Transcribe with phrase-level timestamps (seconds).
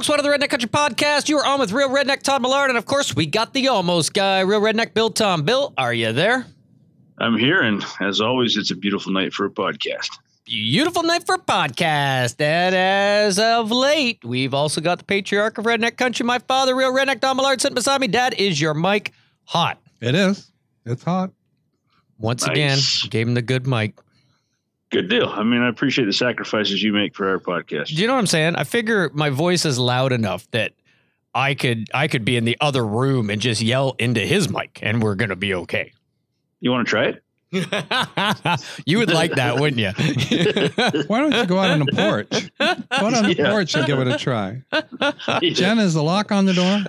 [0.00, 1.28] Hey, folks, what of the Redneck Country Podcast?
[1.28, 4.14] You are on with Real Redneck Todd Millard, and of course, we got the almost
[4.14, 5.42] guy, Real Redneck Bill Tom.
[5.42, 6.46] Bill, are you there?
[7.18, 10.08] I'm here, and as always, it's a beautiful night for a podcast.
[10.46, 12.40] Beautiful night for a podcast.
[12.40, 16.94] And as of late, we've also got the patriarch of Redneck Country, my father, Real
[16.94, 18.06] Redneck Don Millard, sitting beside me.
[18.08, 19.12] Dad, is your mic
[19.44, 19.78] hot?
[20.00, 20.50] It is.
[20.86, 21.30] It's hot.
[22.18, 22.54] Once Nice.
[22.56, 22.78] again,
[23.10, 23.98] gave him the good mic.
[24.90, 25.28] Good deal.
[25.28, 27.88] I mean, I appreciate the sacrifices you make for our podcast.
[27.88, 28.56] Do you know what I'm saying?
[28.56, 30.72] I figure my voice is loud enough that
[31.32, 34.80] I could I could be in the other room and just yell into his mic,
[34.82, 35.92] and we're gonna be okay.
[36.58, 37.22] You want to try it?
[38.86, 39.90] you would like that, wouldn't you?
[41.08, 42.50] Why don't you go out on the porch?
[42.58, 43.50] Go out on the Yeah.
[43.50, 44.62] porch and give it a try.
[45.40, 46.80] Jen, is the lock on the door?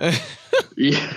[0.76, 1.14] Yeah.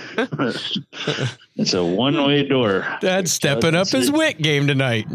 [1.56, 2.86] it's a one-way door.
[3.00, 5.06] Dad's stepping up his wit game tonight.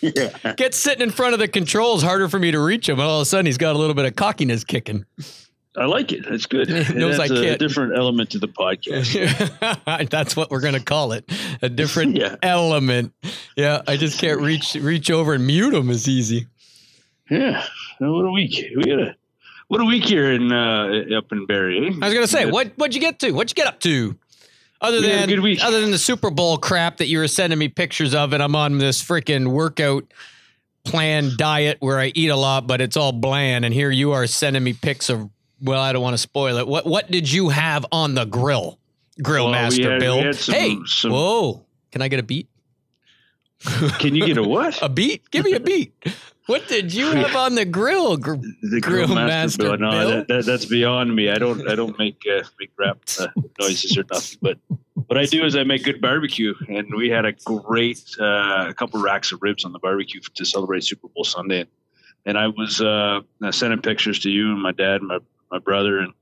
[0.00, 0.54] Yeah.
[0.56, 2.98] Gets sitting in front of the controls, harder for me to reach him.
[3.00, 5.04] And all of a sudden, he's got a little bit of cockiness kicking.
[5.78, 6.26] I like it.
[6.26, 6.68] It's good.
[6.70, 7.58] It knows I a can't.
[7.58, 10.08] different element to the podcast.
[10.10, 11.30] That's what we're gonna call it.
[11.62, 12.36] A different Yeah.
[12.42, 13.12] element.
[13.56, 16.46] Yeah, I just can't reach reach over and mute them as easy.
[17.30, 17.64] Yeah.
[17.98, 18.64] What a week.
[18.76, 19.16] We had a
[19.68, 21.88] what a week here in uh, up in Barrie.
[21.88, 21.92] eh?
[22.00, 22.50] I was gonna say, Yeah.
[22.50, 23.32] what what'd you get to?
[23.32, 24.16] What'd you get up to?
[24.80, 25.06] Other We
[25.56, 28.42] than other than the Super Bowl crap that you were sending me pictures of, and
[28.42, 30.04] I'm on this freaking workout
[30.84, 33.64] plan diet where I eat a lot, but it's all bland.
[33.64, 35.28] And here you are sending me pics of.
[35.60, 36.66] Well, I don't want to spoil it.
[36.68, 38.78] What what did you have on the grill,
[39.22, 40.32] Grill Well, Master had- Bill?
[40.32, 41.64] some- hey, some- whoa!
[41.92, 42.48] Can I get a beat?
[43.98, 44.78] Can you get a what?
[44.82, 45.28] A beat?
[45.30, 45.92] Give me a beat.
[46.46, 48.16] What did you have on the grill?
[48.16, 50.08] Gr- the Grill Master No, Bill?
[50.10, 51.28] that, that, that's beyond me.
[51.28, 53.26] I don't I don't make uh, make rap uh,
[53.60, 54.38] noises or nothing.
[54.40, 54.58] But
[55.06, 58.74] what I do is I make good barbecue, and we had a great uh, a
[58.74, 61.66] couple racks of ribs on the barbecue to celebrate Super Bowl Sunday.
[62.24, 65.18] And I was uh, sending pictures to you and my dad, and my
[65.50, 66.12] my brother, and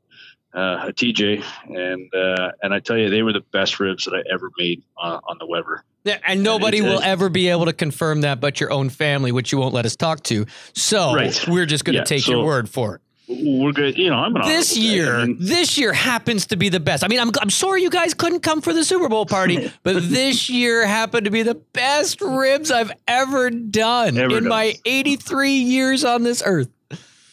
[0.54, 1.44] uh, TJ,
[1.76, 4.82] and uh, and I tell you, they were the best ribs that I ever made
[5.00, 5.84] uh, on the Weber.
[6.04, 9.32] Yeah, and nobody it's- will ever be able to confirm that but your own family,
[9.32, 10.46] which you won't let us talk to.
[10.72, 11.48] So Right.
[11.48, 13.00] we're just going to Yeah, take so- your word for it.
[13.28, 14.14] We're good, you know.
[14.18, 17.02] I'm an This year, I mean, this year happens to be the best.
[17.02, 20.00] I mean, I'm, I'm sorry you guys couldn't come for the Super Bowl party, but
[20.08, 24.48] this year happened to be the best ribs I've ever done Ever in done.
[24.48, 26.68] my 83 years on this earth.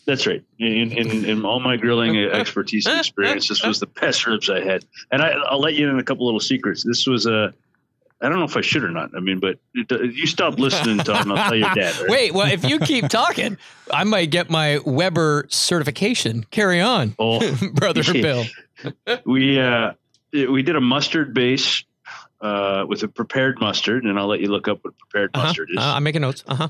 [0.05, 0.43] That's right.
[0.59, 4.59] In, in, in all my grilling expertise and experience, this was the best ribs I
[4.61, 4.83] had.
[5.11, 6.83] And I, I'll let you in a couple little secrets.
[6.83, 7.53] This was a,
[8.21, 9.11] I don't know if I should or not.
[9.15, 11.95] I mean, but it, you stop listening, Todd, and I'll tell your dad.
[11.95, 12.09] all right?
[12.09, 13.57] Wait, well, if you keep talking,
[13.93, 16.43] I might get my Weber certification.
[16.51, 17.39] Carry on, Oh,
[17.73, 18.45] brother Bill.
[19.25, 19.91] we uh,
[20.31, 21.83] we did a mustard base
[22.41, 25.47] uh, with a prepared mustard, and I'll let you look up what prepared Uh-huh.
[25.47, 25.77] mustard is.
[25.77, 26.43] Uh, I'm making notes.
[26.47, 26.67] Uh huh.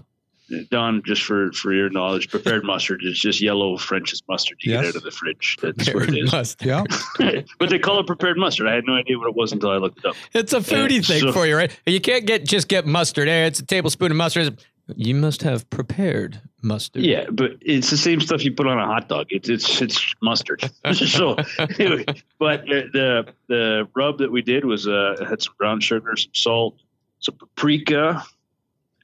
[0.70, 4.84] Don, just for for your knowledge, prepared mustard is just yellow French's mustard you get
[4.84, 4.90] Yes.
[4.90, 5.58] out of the fridge.
[5.62, 6.56] That's what it is.
[6.62, 6.84] Yeah.
[7.59, 8.68] but they call it prepared mustard.
[8.68, 10.16] I had no idea what it was until I looked it up.
[10.34, 11.72] It's a foodie thing so- for you, right?
[11.86, 13.28] You can't get just get mustard.
[13.28, 14.59] Hey, it's a tablespoon of mustard.
[14.98, 17.04] You must have prepared mustard.
[17.04, 19.28] Yeah, but it's the same stuff you put on a hot dog.
[19.30, 20.70] It's it's it's mustard.
[20.94, 21.38] so,
[21.80, 22.04] anyway,
[22.38, 26.34] but the, the the rub that we did was uh had some brown sugar, some
[26.36, 26.75] salt,
[27.20, 28.25] some paprika,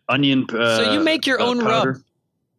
[0.10, 0.46] onion.
[0.52, 1.92] Uh, So you make your uh, own powder.
[1.94, 2.02] rub.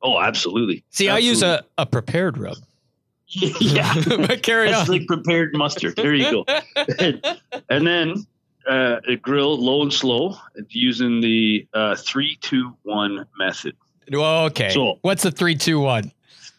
[0.02, 0.82] Oh, absolutely.
[0.90, 2.56] See, I use a, a prepared rub.
[3.28, 3.94] yeah.
[4.08, 4.86] but carry It's on.
[4.88, 5.96] like prepared mustard.
[5.96, 6.44] There you go.
[7.68, 8.26] and then
[8.66, 10.36] uh, grill low and slow
[10.70, 13.76] using the uh, three two one method.
[14.10, 14.70] Well, okay.
[14.70, 16.10] So- What's the three, two, one?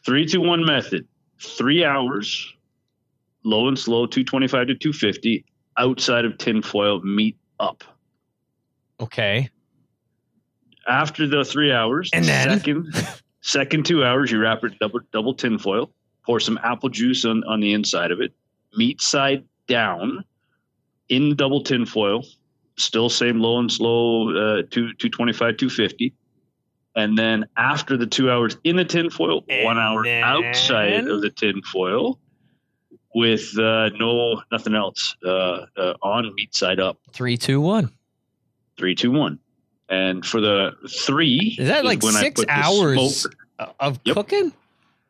[0.06, 1.08] Three two one method.
[1.40, 2.54] Three hours,
[3.44, 5.44] low and slow, two twenty five to two fifty.
[5.78, 7.84] Outside of tinfoil, meat up.
[9.00, 9.50] Okay.
[10.88, 12.50] After the three hours, And then?
[12.60, 12.94] second
[13.42, 15.92] second two hours, you wrap it double double tinfoil.
[16.26, 18.34] Pour some apple juice on on the inside of it.
[18.78, 20.24] Meat side down,
[21.10, 22.24] in double tinfoil.
[22.78, 26.14] Still same low and slow, uh, two two twenty five, two fifty.
[26.96, 30.24] And then after the two hours in the tinfoil, one And hour then?
[30.24, 32.20] outside of the tinfoil,
[33.14, 36.98] with uh, no nothing else uh, uh, on meat side up.
[37.14, 37.92] Three, two, one.
[38.78, 39.40] Three, two, one.
[39.92, 43.28] And for the three, Is that like six hours
[43.80, 44.16] of Yep.
[44.16, 44.54] cooking?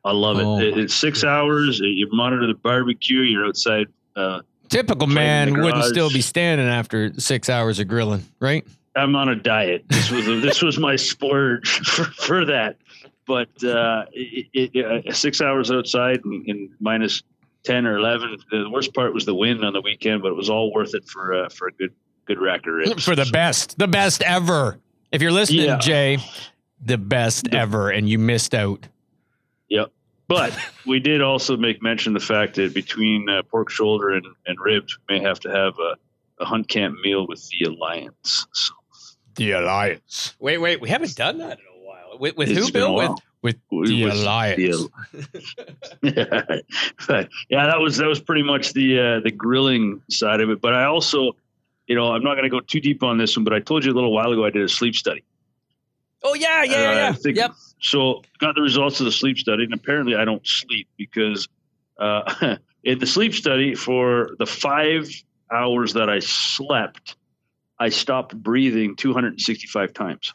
[0.03, 0.43] I love it.
[0.43, 1.79] Oh It- It's six hours.
[1.79, 3.21] You monitor the barbecue.
[3.21, 3.87] You're outside.
[4.15, 8.65] Uh, Typical man wouldn't still be standing after six hours of grilling, right?
[8.95, 9.85] I'm on a diet.
[9.89, 12.77] This was this was my splurge for, for that.
[13.27, 17.21] But uh, it, it, uh, six hours outside and, and minus
[17.63, 18.35] ten or eleven.
[18.49, 21.07] The worst part was the wind on the weekend, but it was all worth it
[21.07, 21.93] for uh, for a good
[22.25, 23.03] good rack of ribs.
[23.05, 24.77] For the best, the best ever.
[25.11, 25.77] If you're listening, Yeah.
[25.79, 26.17] Jay,
[26.83, 28.87] the best ever, and you missed out.
[29.69, 29.91] Yep.
[30.27, 34.25] but we did also make mention of the fact that between uh, pork shoulder and,
[34.45, 35.95] and ribs, we may have to have a,
[36.41, 38.45] a hunt camp meal with the alliance.
[38.53, 38.73] So
[39.35, 40.35] The Alliance.
[40.39, 42.19] Wait, wait, we haven't done that in a while.
[42.19, 42.87] With, with who, been Bill?
[42.87, 43.21] a With while.
[43.41, 44.87] with With the the Alliance.
[47.49, 50.61] Yeah, that was that was pretty much the uh, the grilling side of it.
[50.61, 51.33] But I also,
[51.91, 53.83] you know, I'm not going to go too deep on this one, but I told
[53.83, 55.25] you a little while ago I did a sleep study.
[56.23, 57.11] Oh yeah, yeah, Uh, yeah.
[57.11, 57.51] think- Yep.
[57.81, 61.49] So got the results of the sleep study, and apparently I don't sleep because
[61.99, 62.55] uh,
[62.85, 65.09] in the sleep study for the five
[65.51, 67.17] hours that I slept,
[67.77, 70.33] I stopped breathing 265 times.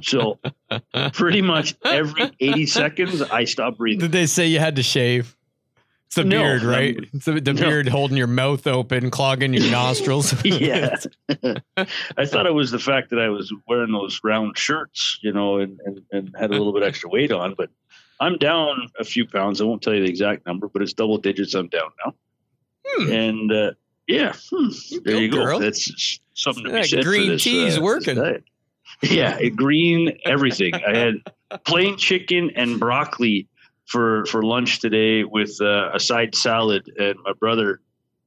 [0.00, 0.38] So
[1.12, 4.00] pretty much every 80 seconds, I stopped breathing.
[4.00, 5.36] Did they say you had to shave?
[6.08, 6.96] It's the No, beard, right?
[6.96, 7.60] um, It's the, the no.
[7.60, 10.32] beard holding your mouth open, clogging your nostrils.
[10.44, 10.96] yeah.
[12.16, 15.58] I thought it was the fact that I was wearing those round shirts, you know,
[15.58, 17.68] and, and, and had a little bit extra weight on, but
[18.20, 19.60] I'm down a few pounds.
[19.60, 21.52] I won't tell you the exact number, but it's double digits.
[21.54, 22.14] I'm down now.
[22.86, 23.12] Hmm.
[23.12, 23.70] And uh,
[24.06, 24.68] yeah, hmm,
[25.04, 25.44] there you go.
[25.44, 25.58] girl.
[25.58, 28.42] That's something to be That said for green this, cheese uh, working.
[29.02, 30.72] Yeah, green everything.
[30.74, 31.14] I had
[31.66, 33.46] plain chicken and broccoli
[33.88, 37.80] for for lunch today with uh, a side salad, and my brother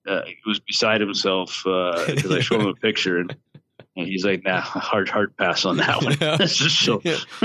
[0.08, 3.36] uh, was beside himself because I showed him a picture, and,
[3.96, 6.38] and he's like, "Nah, hard hard pass on that one." Yeah.
[6.48, 7.02] So.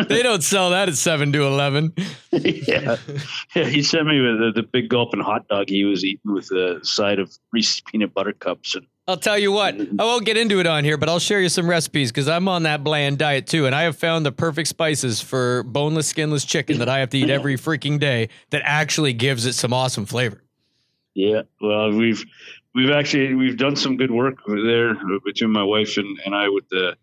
[0.08, 1.92] they don't sell that at seven to eleven.
[2.32, 2.96] yeah.
[3.54, 6.80] yeah, he sent me the, the big gulping hot dog he was eating with a
[6.84, 10.58] side of Reese's peanut butter cups, and I'll tell you what, I won't get into
[10.58, 13.46] it on here, but I'll share you some recipes because I'm on that bland diet
[13.46, 13.66] too.
[13.66, 17.18] And I have found the perfect spices for boneless, skinless chicken that I have to
[17.18, 20.42] eat every freaking day that actually gives it some awesome flavor.
[21.14, 22.24] Yeah, well, we've
[22.76, 24.94] we've actually we've done some good work there
[25.24, 26.96] between my wife and, and I with the,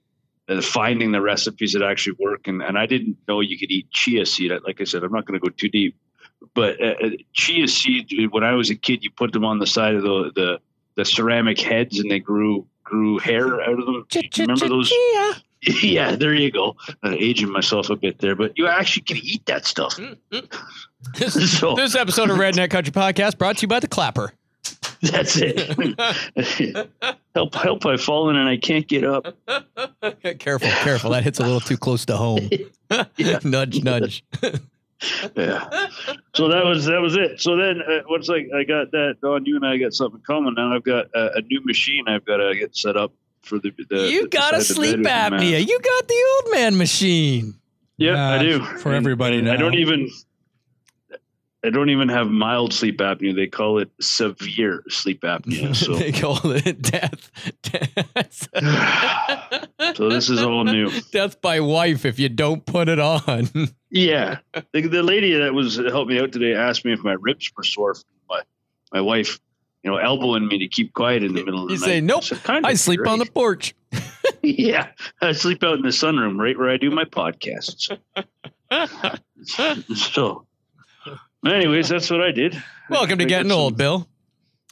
[0.48, 2.48] the finding the recipes that actually work.
[2.48, 4.52] And, and I didn't know you could eat chia seed.
[4.66, 5.98] Like I said, I'm not going to go too deep,
[6.54, 8.08] but uh, uh, chia seed.
[8.31, 10.60] When I was a kid, you put them on the side of the the,
[10.96, 14.06] the ceramic heads, and they grew grew hair out of them.
[14.10, 14.94] Do you Remember those?
[15.81, 16.75] yeah, there you go.
[17.04, 20.00] Uh, aging myself a bit there, but you actually can eat that stuff.
[21.18, 24.31] This, So- this episode of Redneck Country Podcast brought to you by the Clapper.
[25.11, 26.89] That's it.
[27.35, 27.55] help!
[27.55, 27.85] Help!
[27.85, 29.35] I've fallen and I can't get up.
[30.39, 31.11] careful, careful.
[31.11, 32.50] That hits a little too close to home.
[33.44, 34.23] nudge, nudge.
[35.35, 35.67] Yeah.
[36.35, 37.41] So that was that was it.
[37.41, 40.53] So then uh, once I, I got that Don, you and I got something coming.
[40.55, 42.05] Now I've got a, a new machine.
[42.07, 43.11] I've got to get set up
[43.41, 43.71] for the.
[43.89, 45.51] the you the got a side of the sleep bed apnea.
[45.59, 45.67] mask.
[45.69, 47.55] You got the old man machine.
[47.97, 50.09] Yeah, I Uh, do for And- everybody and I don't even.
[51.65, 53.33] I don't even have mild sleep apnea.
[53.33, 55.74] They call it severe sleep apnea.
[55.83, 57.31] So, they call it death.
[57.62, 58.48] death.
[59.95, 60.92] so this is all new.
[61.12, 63.50] Death by wife if you don't put it on.
[63.89, 64.39] Yeah,
[64.74, 67.51] the, the lady that was uh, helped me out today asked me if my ribs
[67.56, 67.94] were sore.
[67.94, 68.42] From my
[68.92, 69.39] my wife,
[69.83, 71.86] you know, elbowing me to keep quiet in the middle of the You night.
[71.86, 73.74] say, "Nope, said, "Kinda I sleep on the porch.
[74.42, 74.88] yeah,
[75.21, 77.95] I sleep out in the sunroom, right where I do my podcasts.
[79.95, 80.45] so,
[81.45, 82.62] anyways, that's what I did.
[82.89, 84.08] Welcome to I got getting some- old, Bill.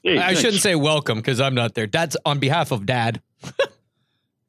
[0.03, 0.41] Hey, I thanks.
[0.41, 1.85] shouldn't say welcome because I'm not there.
[1.85, 3.21] That's on behalf of Dad.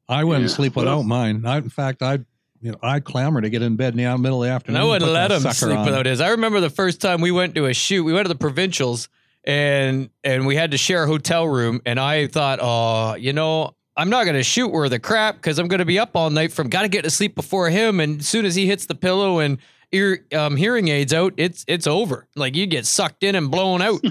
[0.09, 1.45] I wouldn't Yeah, sleep well- without mine.
[1.45, 2.19] I, in fact, I,
[2.61, 4.81] you know, I clamor to get in bed in the middle of the afternoon.
[4.81, 5.85] I wouldn't let him sleep on.
[5.85, 6.21] without his.
[6.21, 8.03] I remember the first time we went to a shoot.
[8.03, 9.09] We went to the provincials,
[9.43, 11.81] and and we had to share a hotel room.
[11.85, 15.59] And I thought, oh, you know, I'm not going to shoot where the crap because
[15.59, 16.69] I'm going to be up all night from.
[16.69, 17.99] Got to get to sleep before him.
[17.99, 19.57] And as soon as he hits the pillow and
[19.93, 22.27] ear um, hearing aids out, it's it's over.
[22.35, 24.01] Like you get sucked in and blown out.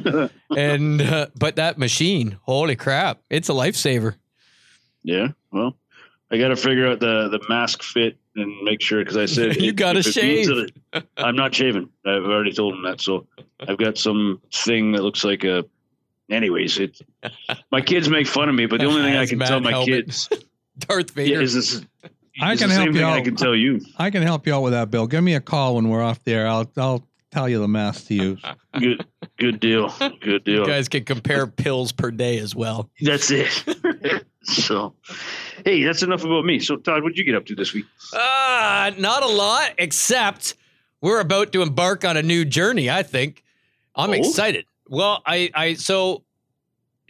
[0.56, 4.14] and uh, but that machine, holy crap, it's a lifesaver.
[5.02, 5.76] Yeah, well,
[6.30, 9.56] I got to figure out the the mask fit and make sure because I said
[9.60, 10.48] You it means shave.
[10.50, 11.88] it- I'm not shaving.
[12.06, 13.00] I've already told him that.
[13.00, 13.26] So
[13.60, 15.64] I've got some thing that looks like a.
[16.30, 16.98] Anyways, it.
[17.70, 20.06] My kids make fun of me, but the only thing I can tell my helmet.
[20.06, 20.28] kids
[20.78, 21.40] Darth yeah, Vader.
[21.42, 21.82] is this.
[22.40, 23.80] I can help you thing I can tell you.
[23.98, 25.06] I can help you out with that, Bill.
[25.06, 26.46] Give me a call when we're off there.
[26.46, 28.42] I'll I'll tell you the mask to use.
[28.78, 29.04] Good,
[29.38, 29.92] good deal.
[30.20, 30.60] Good deal.
[30.60, 32.88] you guys can compare pills per day as well.
[33.02, 33.50] That's it.
[34.44, 34.94] so,
[35.66, 36.58] hey, that's enough about me.
[36.58, 37.84] So, Todd, what'd you get up to this week?
[38.14, 40.54] Uh, not a lot, except
[41.02, 43.44] we're about to embark on a new journey, I think.
[43.94, 44.14] I'm Oh?
[44.14, 44.64] excited.
[44.88, 46.24] Well, I, I, so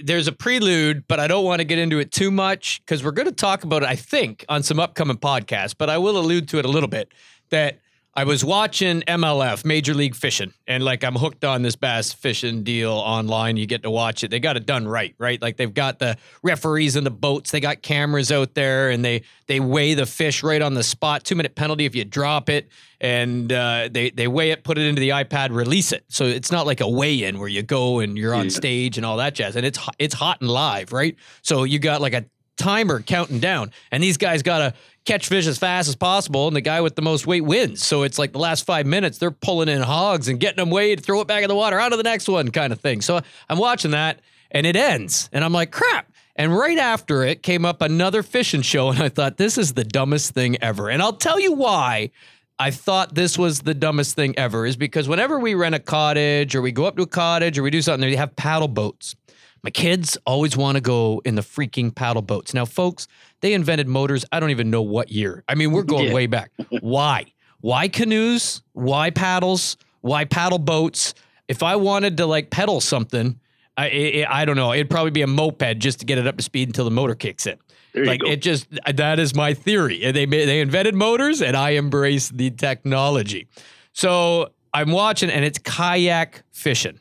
[0.03, 3.13] there's a prelude, but I don't want to get into it too much because we're
[3.13, 6.49] going to talk about it, I think, on some upcoming podcasts, but I will allude
[6.49, 7.13] to it a little bit
[7.51, 7.81] that
[8.15, 12.63] I was watching MLF, Major League Fishing, and like I'm hooked on this bass fishing
[12.63, 13.57] deal online.
[13.57, 14.31] You get to watch it.
[14.31, 15.41] They got it done right, right?
[15.41, 17.53] Like they've got the referees in the boats.
[17.53, 21.25] They got cameras out there, and they they weigh the fish right on the spot.
[21.25, 22.69] Two minute penalty if you drop it,
[23.01, 26.05] and uh, they they weigh it, put it into the iPad, release it.
[26.09, 28.51] So it's not like a weigh in where you go and you're on Yeah.
[28.51, 29.57] stage and all that jazz.
[29.57, 31.17] And it's it's hot and live, right?
[31.41, 32.27] So you got like a
[32.59, 36.57] timer counting down, and these guys got to catch fish as fast as possible, and
[36.57, 37.85] the guy with the most weight wins.
[37.85, 41.05] So it's like the last five minutes, they're pulling in hogs and getting them weighed,
[41.05, 43.01] throw it back in the water, on to the next one, kind of thing.
[43.01, 46.11] So I'm watching that, and it ends, and I'm like, crap.
[46.37, 49.85] And right after it came up another fishing show, and I thought, this is the
[49.85, 50.89] dumbest thing ever.
[50.89, 52.11] And I'll tell you why.
[52.59, 56.55] I thought this was the dumbest thing ever is because whenever we rent a cottage
[56.55, 59.17] or we go up to a cottage or we do something, they have paddle boats.
[59.65, 62.55] My kids always want to go in the freaking paddle boats.
[62.55, 63.09] Now, folks,
[63.43, 64.25] they invented motors.
[64.33, 65.45] I don't even know what year.
[65.49, 66.15] I mean, we're going Yeah.
[66.15, 66.51] way back.
[66.81, 67.27] Why?
[67.61, 68.63] Why canoes?
[68.73, 69.77] Why paddles?
[70.01, 71.15] Why paddle boats?
[71.49, 73.39] If I wanted to like pedal something,
[73.77, 74.73] I, I, I don't know.
[74.73, 77.15] It'd probably be a moped just to get it up to speed until the motor
[77.15, 77.59] kicks in.
[77.95, 80.03] There like it just that is my theory.
[80.05, 83.49] And They they invented motors, and I embrace the technology.
[83.93, 86.99] So I'm watching, and it's kayak fishing.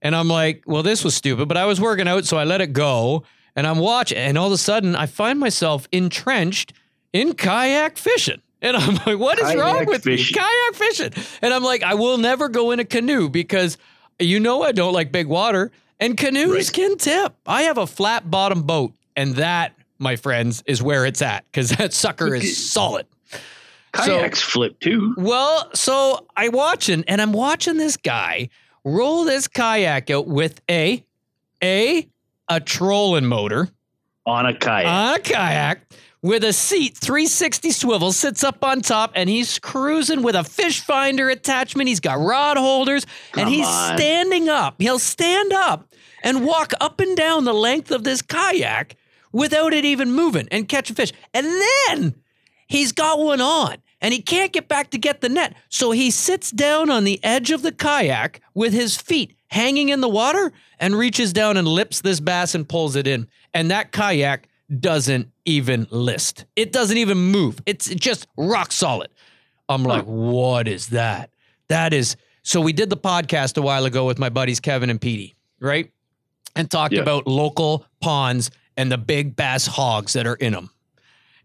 [0.00, 2.60] And I'm like, well, this was stupid, but I was working out, so I let
[2.60, 3.24] it go.
[3.54, 6.72] And I'm watching, and all of a sudden, I find myself entrenched
[7.12, 8.40] in kayak fishing.
[8.62, 10.34] And I'm like, what is wrong with fishing.
[10.36, 10.40] me?
[10.40, 11.24] Kayak fishing.
[11.42, 13.76] And I'm like, I will never go in a canoe because
[14.18, 16.72] you know I don't like big water, and canoes Right.
[16.72, 17.34] can tip.
[17.46, 21.70] I have a flat bottom boat, and that, my friends, is where it's at because
[21.70, 23.06] that sucker is solid.
[23.92, 25.14] Kayaks flip too.
[25.18, 28.48] Well, so I watching and I'm watching this guy
[28.84, 31.04] roll this kayak out with a
[31.62, 32.08] a
[32.56, 33.68] a trolling motor
[34.26, 34.86] On a kayak.
[34.86, 35.80] on a kayak
[36.22, 40.80] with a seat 360 swivel sits up on top and he's cruising with a fish
[40.80, 43.04] finder attachment he's got rod holders
[43.36, 43.96] and he's on.
[43.96, 45.88] standing up he'll stand up
[46.22, 48.96] and walk up and down the length of this kayak
[49.32, 51.46] without it even moving and catch a fish and
[51.88, 52.14] then
[52.68, 55.54] he's got one on and he can't get back to get the net.
[55.68, 60.00] So he sits down on the edge of the kayak with his feet hanging in
[60.00, 63.28] the water and reaches down and lips this bass and pulls it in.
[63.52, 64.48] And that kayak
[64.80, 66.46] doesn't even list.
[66.56, 67.60] It doesn't even move.
[67.66, 69.10] It's just rock solid.
[69.68, 71.30] I'm like, what is that?
[71.68, 75.00] That is so we did the podcast a while ago with my buddies Kevin and
[75.00, 75.90] Petey, right?
[76.56, 77.02] And talked Yeah.
[77.02, 80.70] about local ponds and the big bass hogs that are in them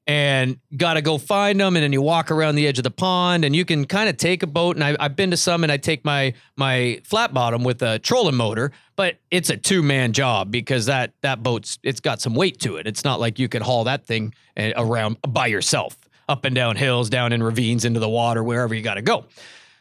[0.07, 1.75] and got to go find them.
[1.75, 4.17] And then you walk around the edge of the pond, and you can kind of
[4.17, 4.77] take a boat.
[4.77, 7.99] And I, I've been to some, and I take my my flat bottom with a
[7.99, 12.33] trolling motor, but it's a two man job because that that boat's it's got some
[12.33, 12.87] weight to it.
[12.87, 15.97] It's not like you could haul that thing uh, around by yourself,
[16.29, 19.25] up and down hills, down in ravines, into the water, wherever you got to go.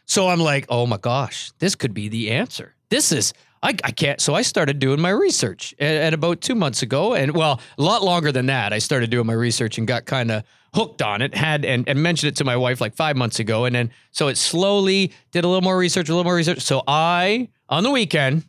[0.07, 2.75] So I'm like, oh my gosh, this could be the answer.
[2.89, 3.33] This is,
[3.63, 4.21] I, I can't.
[4.21, 7.15] So I started doing my research at, at about two months ago.
[7.15, 8.73] And well, a lot longer than that.
[8.73, 10.45] I started doing my research and got kind of
[10.75, 13.65] hooked on it, had and, and mentioned it to my wife like five months ago.
[13.65, 16.61] And then so it slowly did a little more research, a little more research.
[16.61, 18.45] So I, on the weekend,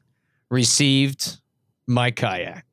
[0.49, 1.37] received
[1.87, 2.65] my kayak.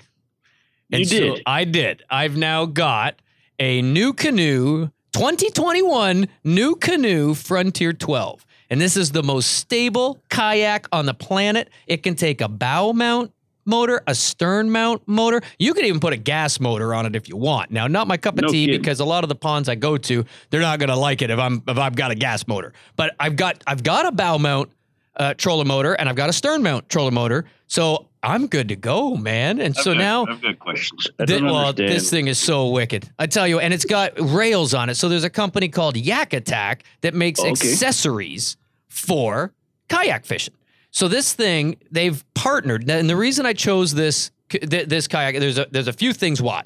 [0.89, 1.43] You so did?
[1.47, 2.03] I did.
[2.11, 3.21] I've now got
[3.59, 8.45] a NuCanoe, 2021 NuCanoe Frontier 12.
[8.75, 11.71] And this is the most stable kayak on the planet.
[11.87, 13.31] It can take a bow mount
[13.65, 15.43] motor, a stern mount motor.
[15.61, 17.71] You could even put a gas motor on it if you want.
[17.71, 18.81] Now, not my cup of No tea kidding.
[18.81, 21.31] because a lot of the ponds I go to, they're not going to like it
[21.31, 22.73] if I'm if I've got a gas motor.
[22.97, 24.73] But I've got I've got a bow mount
[25.15, 27.45] uh, trolling motor and I've got a stern mount trolling motor.
[27.69, 29.61] So I'm good to go, man.
[29.61, 31.07] And so I've got- now I've got questions.
[31.21, 31.93] I Th- don't well, understand.
[31.93, 33.09] this thing is so wicked.
[33.21, 34.97] I tell you, and it's got rails on it.
[34.97, 37.51] So there's a company called Yak Attack that makes Okay.
[37.51, 38.57] accessories
[38.95, 39.53] for
[39.89, 40.55] kayak fishing.
[40.91, 45.67] So this thing, they've partnered, and the reason I chose this this kayak, there's a
[45.71, 46.63] there's a few things why.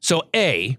[0.00, 0.78] So a,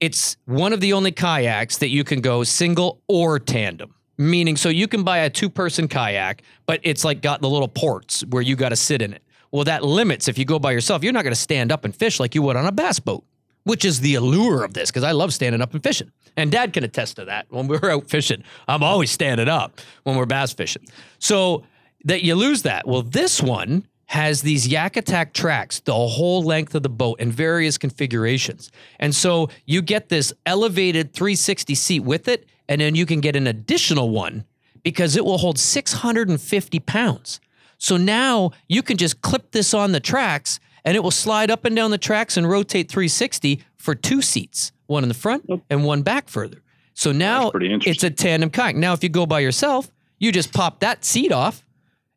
[0.00, 3.94] it's one of the only kayaks that you can go single or tandem.
[4.18, 7.68] Meaning, so you can buy a two person kayak, but it's like got the little
[7.68, 9.22] ports where you got to sit in it.
[9.50, 11.94] Well, that limits if you go by yourself, you're not going to stand up and
[11.94, 13.24] fish like you would on a bass boat,
[13.64, 16.10] which is the allure of this because I love standing up and fishing.
[16.36, 18.42] And dad can attest to that when we're out fishing.
[18.68, 20.84] I'm always standing up when we're bass fishing.
[21.18, 21.64] So
[22.04, 22.86] that you lose that.
[22.86, 27.32] Well, this one has these Yak Attack tracks the whole length of the boat in
[27.32, 28.70] various configurations.
[28.98, 33.36] And so you get this elevated 360 seat with it, and then you can get
[33.36, 34.44] an additional one
[34.82, 37.40] because it will hold 650 pounds.
[37.78, 41.64] So now you can just clip this on the tracks and it will slide up
[41.64, 45.84] and down the tracks and rotate 360 for two seats, one in the front and
[45.84, 46.62] one back further.
[46.94, 47.92] So now That's pretty interesting.
[47.92, 48.76] it's a tandem kayak.
[48.76, 51.64] Now, if you go by yourself, you just pop that seat off,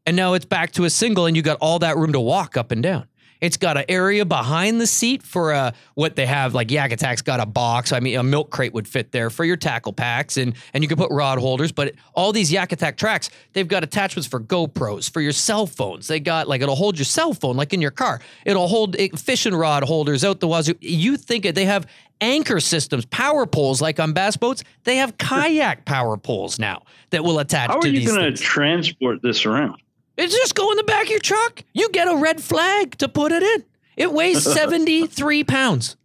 [0.05, 2.57] and now it's back to a single, and you got all that room to walk
[2.57, 3.07] up and down.
[3.41, 6.53] It's got an area behind the seat for uh, what they have.
[6.53, 7.91] Like Yak Attack's got a box.
[7.91, 10.87] I mean, a milk crate would fit there for your tackle packs, and and you
[10.87, 11.71] can put rod holders.
[11.71, 16.07] But all these Yak Attack tracks, they've got attachments for GoPros, for your cell phones.
[16.07, 18.21] They got like it'll hold your cell phone, like in your car.
[18.45, 20.75] It'll hold it, fishing rod holders out the wazoo.
[20.79, 21.55] You think it?
[21.55, 21.87] They have
[22.21, 24.63] anchor systems, power poles, like on bass boats.
[24.83, 28.41] They have kayak power poles now that will attach How to are you going to
[28.41, 29.81] transport this around?
[30.17, 31.63] It's just go in the back of your truck.
[31.73, 33.63] You get a red flag to put it in.
[33.97, 35.95] It weighs 73 pounds.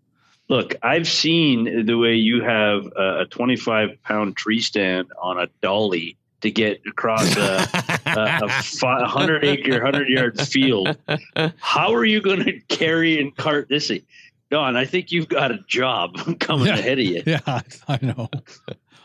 [0.49, 5.47] Look, I've seen the way you have a, a 25 pound tree stand on a
[5.63, 7.69] dolly to get across a,
[8.07, 10.97] a, a 100 acre, 100 yard field.
[11.59, 14.03] How are you going to carry and cart this thing?
[14.51, 16.79] Don, I think you've got a job coming Yeah.
[16.79, 17.23] ahead of you.
[17.27, 17.39] Yeah,
[17.87, 18.29] I know.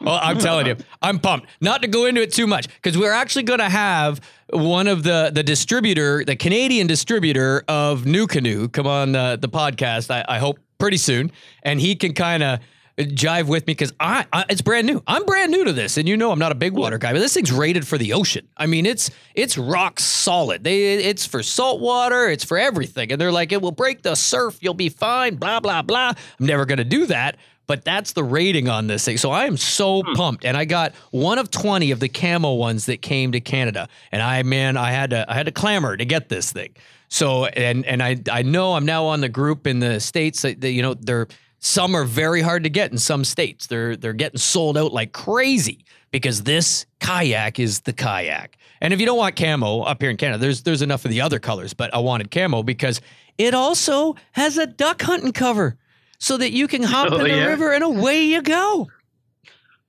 [0.06, 1.48] Well, I'm telling you, I'm pumped.
[1.62, 4.22] Not to go into it too much because we're actually going to have
[4.52, 10.12] one of the the distributor, the Canadian distributor of NuCanoe, come on the the podcast.
[10.12, 11.32] I, I hope pretty soon,
[11.64, 12.60] and he can kind of
[12.98, 15.04] jive with me because I, I it's brand new.
[15.08, 17.20] I'm brand new to this, and you know I'm not a big water guy, but
[17.20, 18.48] this thing's rated for the ocean.
[18.56, 20.64] I mean, it's it's rock solid.
[20.64, 24.16] They it's for salt water, it's for everything, and they're like it will break the
[24.16, 25.36] surf, you'll be fine.
[25.36, 26.14] Blah blah blah.
[26.40, 27.38] I'm never gonna do that.
[27.68, 29.18] But that's the rating on this thing.
[29.18, 30.14] So I am so hmm.
[30.14, 30.46] pumped.
[30.46, 33.88] And I got one of 20 of the camo ones that came to Canada.
[34.12, 36.76] And I man, I had to I had to clamor to get this thing.
[37.08, 40.62] So and and I I know I'm now on the group in the states that,
[40.62, 41.28] that you know they're
[41.60, 43.68] some are very hard to get in some states.
[43.68, 48.58] They're they're getting sold out like crazy because this kayak is the kayak.
[48.82, 51.22] And if you don't want camo up here in Canada, there's there's enough of the
[51.22, 53.02] other colors, but I wanted camo because
[53.38, 55.78] it also has a duck hunting cover
[56.20, 57.46] so that you can hop Oh, in the yeah?
[57.46, 58.88] river and away you go.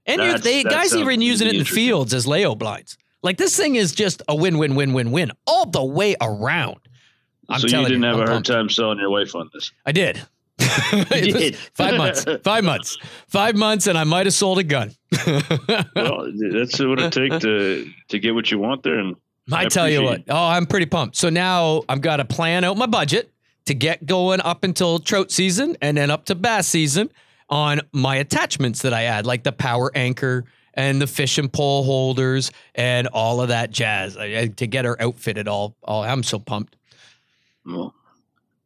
[0.07, 2.97] And you they guys even using it in fields as layout blinds.
[3.23, 6.79] Like this thing is just a win win win win win all the way around.
[7.49, 8.47] I'm so you didn't have I'm a hard pumped.
[8.49, 9.73] time selling your wife on this.
[9.85, 10.21] I did.
[11.11, 11.55] Did.
[11.75, 12.25] Five months.
[12.43, 12.97] Five months.
[13.29, 14.91] Five months, and I might have sold a gun.
[15.95, 18.99] Well, that's what it takes to to get what you want there.
[18.99, 19.17] And
[19.53, 20.23] I, I tell you what.
[20.29, 21.17] Oh, I'm pretty pumped.
[21.17, 23.31] So now I've got to plan out my budget
[23.67, 27.11] to get going up until trout season and then up to bass season
[27.49, 31.85] on my attachments that I add, like the power anchor and the fish and pole
[31.85, 35.47] holders and all of that jazz I, I- to get her outfitted.
[35.49, 36.77] All, all I'm so pumped.
[37.65, 37.95] well,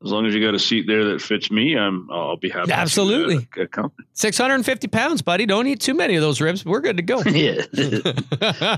[0.03, 2.69] as long as you got a seat there that fits me, I'm I'll be happy.
[2.69, 3.49] to, uh, Absolutely.
[3.63, 4.07] accompany.
[4.15, 5.45] 650 pounds, buddy.
[5.47, 6.65] Don't eat too many of those ribs.
[6.65, 7.21] We're good to go.
[7.27, 7.63] yeah,
[8.41, 8.77] uh,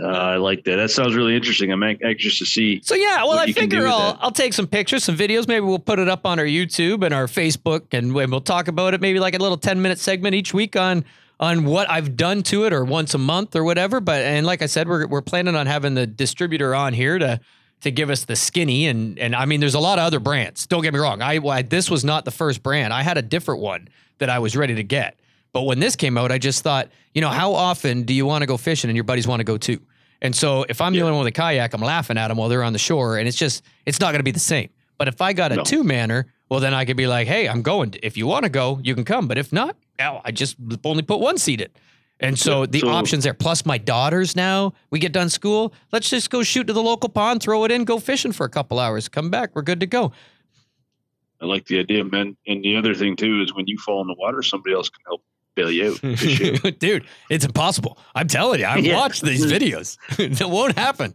[0.00, 0.76] I like that.
[0.76, 1.72] That sounds really interesting.
[1.72, 2.80] I'm anxious to see.
[2.82, 4.18] So yeah, well, I you can do figure I'll.
[4.20, 5.48] I'll take some pictures, some videos.
[5.48, 8.68] Maybe we'll put it up on our YouTube and our Facebook, and we- we'll talk
[8.68, 9.00] about it.
[9.00, 11.04] Maybe like a little ten minute segment each week on
[11.40, 14.00] on what I've done to it, or once a month, or whatever.
[14.00, 17.40] But and like I said, we're we're planning on having the distributor on here to
[17.82, 20.66] to give us the skinny and and I mean, there's a lot of other brands.
[20.66, 21.20] Don't get me wrong.
[21.22, 22.92] I, I this was not the first brand.
[22.92, 25.18] I had a different one that I was ready to get.
[25.52, 28.42] But when this came out, I just thought, you know, how often do you want
[28.42, 29.80] to go fishing and your buddies want to go too?
[30.22, 31.04] And so if I'm the Yeah.
[31.04, 33.28] only one with a kayak, I'm laughing at them while they're on the shore, and
[33.28, 34.70] it's just it's not going to be the same.
[34.98, 35.64] But if I got a No.
[35.64, 37.94] two manner, well, then I could be like, hey, I'm going.
[38.02, 39.26] If you want to go, you can come.
[39.26, 41.68] But if not, I just only put one seat in.
[42.22, 43.34] And so the so- options there.
[43.34, 45.74] Plus my daughters now, we get done school.
[45.92, 48.48] Let's just go shoot to the local pond, throw it in, go fishing for a
[48.50, 49.50] couple hours, come back.
[49.54, 50.12] We're good to go.
[51.40, 52.36] I like the idea, man.
[52.46, 55.00] And the other thing too is when you fall in the water, somebody else can
[55.06, 55.24] help
[55.56, 56.78] bail you you out.
[56.78, 57.98] Dude, it's impossible.
[58.14, 58.96] I'm telling you, I've Yeah.
[58.96, 59.98] watched these videos.
[60.18, 61.14] it won't happen.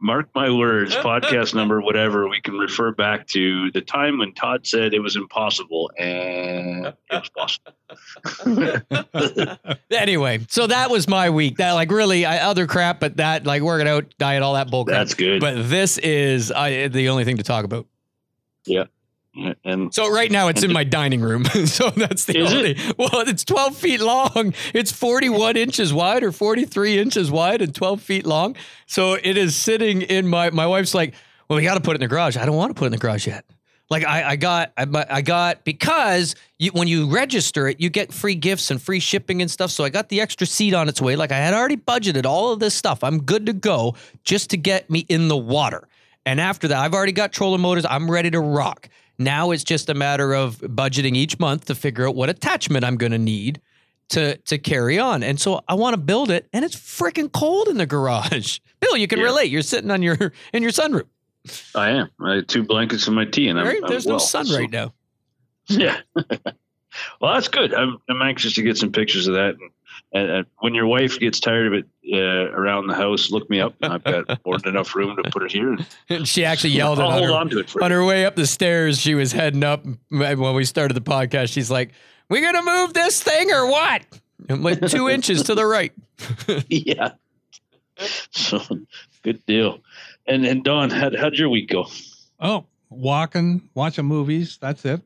[0.00, 4.66] Mark my words, podcast number, whatever, we can refer back to the time when Todd
[4.66, 7.72] said it was impossible and it was possible.
[9.90, 11.56] anyway, so that was my week.
[11.56, 14.84] That like really I, other crap, but that like working out, diet, all that bull
[14.84, 14.98] crap.
[14.98, 15.40] That's good.
[15.40, 17.86] But this is I, the only thing to talk about.
[19.64, 21.44] And So right now it's in my dining room.
[21.66, 22.76] so that's the Is only.
[22.98, 24.54] Well, it's 12 feet long.
[24.74, 28.56] It's 41 inches wide or 43 inches wide and 12 feet long.
[28.86, 30.50] So it is sitting in my.
[30.50, 31.14] My wife's like,
[31.48, 32.86] "Well, we got to put it in the garage." I don't want to put it
[32.86, 33.44] in the garage yet.
[33.90, 38.12] Like I, I got, I, I got because you, when you register it, you get
[38.12, 39.72] free gifts and free shipping and stuff.
[39.72, 41.16] So I got the extra seat on its way.
[41.16, 43.02] Like I had already budgeted all of this stuff.
[43.02, 45.88] I'm good to go just to get me in the water.
[46.24, 47.84] And after that, I've already got trolling motors.
[47.84, 48.88] I'm ready to rock.
[49.20, 52.96] Now it's just a matter of budgeting each month to figure out what attachment I'm
[52.96, 53.60] going to need
[54.08, 55.22] to to carry on.
[55.22, 58.58] And so I want to build it, and it's freaking cold in the garage.
[58.80, 59.26] Bill, you can Yeah.
[59.26, 59.50] relate.
[59.50, 61.04] You're sitting on your in your sunroom.
[61.74, 62.08] I am.
[62.20, 63.80] I have two blankets in my tea, and I'm, Right?
[63.82, 64.92] I'm There's no well, sun so- right now.
[65.68, 65.98] Yeah.
[67.20, 67.72] Well, that's good.
[67.72, 69.50] I'm, I'm anxious to get some pictures of that.
[69.50, 69.70] And,
[70.12, 73.60] and, and when your wife gets tired of it uh, around the house, look me
[73.60, 73.74] up.
[73.80, 75.76] And I've got more than enough room to put it here.
[76.08, 78.34] And she actually yelled at I'll hold her, on to it on her way up
[78.36, 78.98] the stairs.
[79.00, 81.52] She was heading up when we started the podcast.
[81.52, 81.90] She's like,
[82.28, 84.02] "We gonna move this thing or what?"
[84.48, 85.92] I'm like two inches to the right.
[86.68, 87.12] yeah.
[88.30, 88.60] So
[89.22, 89.80] good deal.
[90.26, 91.86] And and Don, how, how'd your week go?
[92.40, 94.58] Oh, walking, watching movies.
[94.60, 95.02] That's it.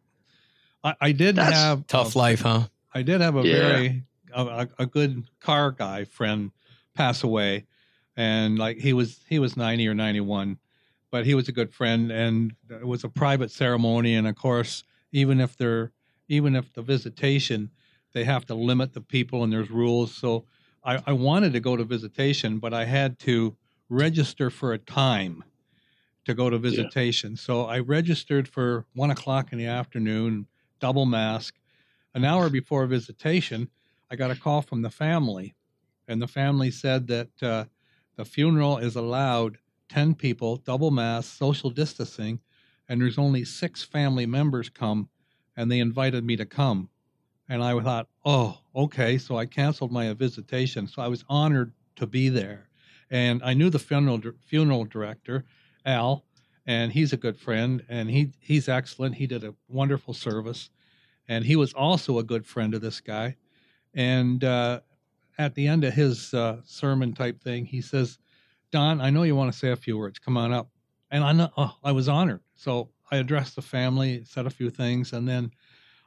[0.83, 2.69] I, I did That's have Tough a- life, huh?
[2.95, 3.59] I did have a Yeah.
[3.59, 4.03] very
[4.35, 6.51] a, a, good car guy friend
[6.95, 7.65] pass away,
[8.17, 10.59] and like he was he was ninety or ninety one,
[11.11, 14.85] but he was a good friend, and it was a private ceremony, and of course,
[15.13, 15.93] even if they're
[16.29, 17.71] even if the visitation,
[18.13, 20.15] they have to limit the people, and there's rules.
[20.15, 20.45] So
[20.85, 23.57] I, I wanted to go to visitation, but I had to
[23.89, 25.45] register for a time
[26.25, 27.37] to go to visitation.
[27.37, 30.47] So I registered for one o'clock in the afternoon,
[30.81, 31.55] double mask.
[32.15, 33.69] An hour before visitation,
[34.15, 35.57] I got a call from the family,
[36.07, 37.65] and the family said that uh,
[38.15, 42.39] the funeral is allowed 10 people, double mask, social distancing,
[42.89, 45.09] and there's only six family members come,
[45.57, 46.91] and they invited me to come.
[47.49, 49.19] And I thought, oh, okay.
[49.19, 50.87] So I canceled my visitation.
[50.87, 52.69] So I was honored to be there.
[53.11, 55.45] And I knew the funeral funeral director,
[55.85, 56.25] Al,
[56.67, 59.17] and he's a good friend, and he he's excellent.
[59.17, 60.71] He did a wonderful service,
[61.27, 63.39] and he was also a good friend of this guy.
[63.95, 64.81] And uh,
[65.39, 68.19] at the end of his uh, sermon type thing, he says,
[68.71, 70.19] "Don, I know you want to say a few words.
[70.19, 70.69] Come on up."
[71.11, 74.71] And I know oh, I was honored, so I addressed the family, said a few
[74.71, 75.53] things, and then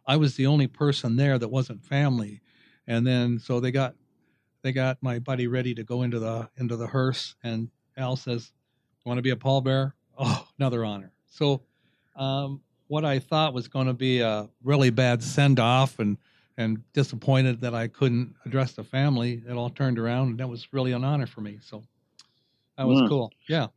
[0.06, 2.42] I was the only person there that wasn't family.
[2.88, 3.96] And then so they got
[4.62, 8.52] they got my buddy ready to go into the into the hearse, and Al says,
[9.06, 11.14] "Want to be a pallbearer?" Oh, another honor.
[11.28, 11.62] So,
[12.16, 16.18] um, what I thought was going to be a really bad send off, and
[16.58, 20.68] and disappointed that I couldn't address the family, it all turned around, and that was
[20.74, 21.60] really an honor for me.
[21.62, 21.84] So,
[22.78, 23.08] that was Hmm.
[23.08, 23.32] cool.
[23.48, 23.68] Yeah.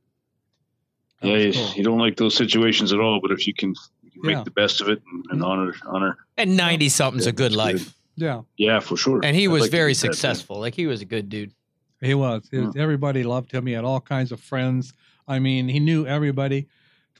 [1.20, 1.72] That Yeah, you, cool.
[1.76, 4.36] you don't like those situations at all, but if you can, you can Yeah.
[4.36, 6.16] make the best of it and, and honor honor.
[6.38, 8.42] And ninety something's a good that's life, Yeah.
[8.56, 9.20] Yeah, for sure.
[9.22, 10.58] and he I'd was like very do that, successful.
[10.58, 11.52] Like he was a good dude.
[12.00, 12.48] He was.
[12.50, 13.66] He was- Everybody loved him.
[13.66, 14.94] He had all kinds of friends.
[15.28, 16.66] I mean, he knew everybody.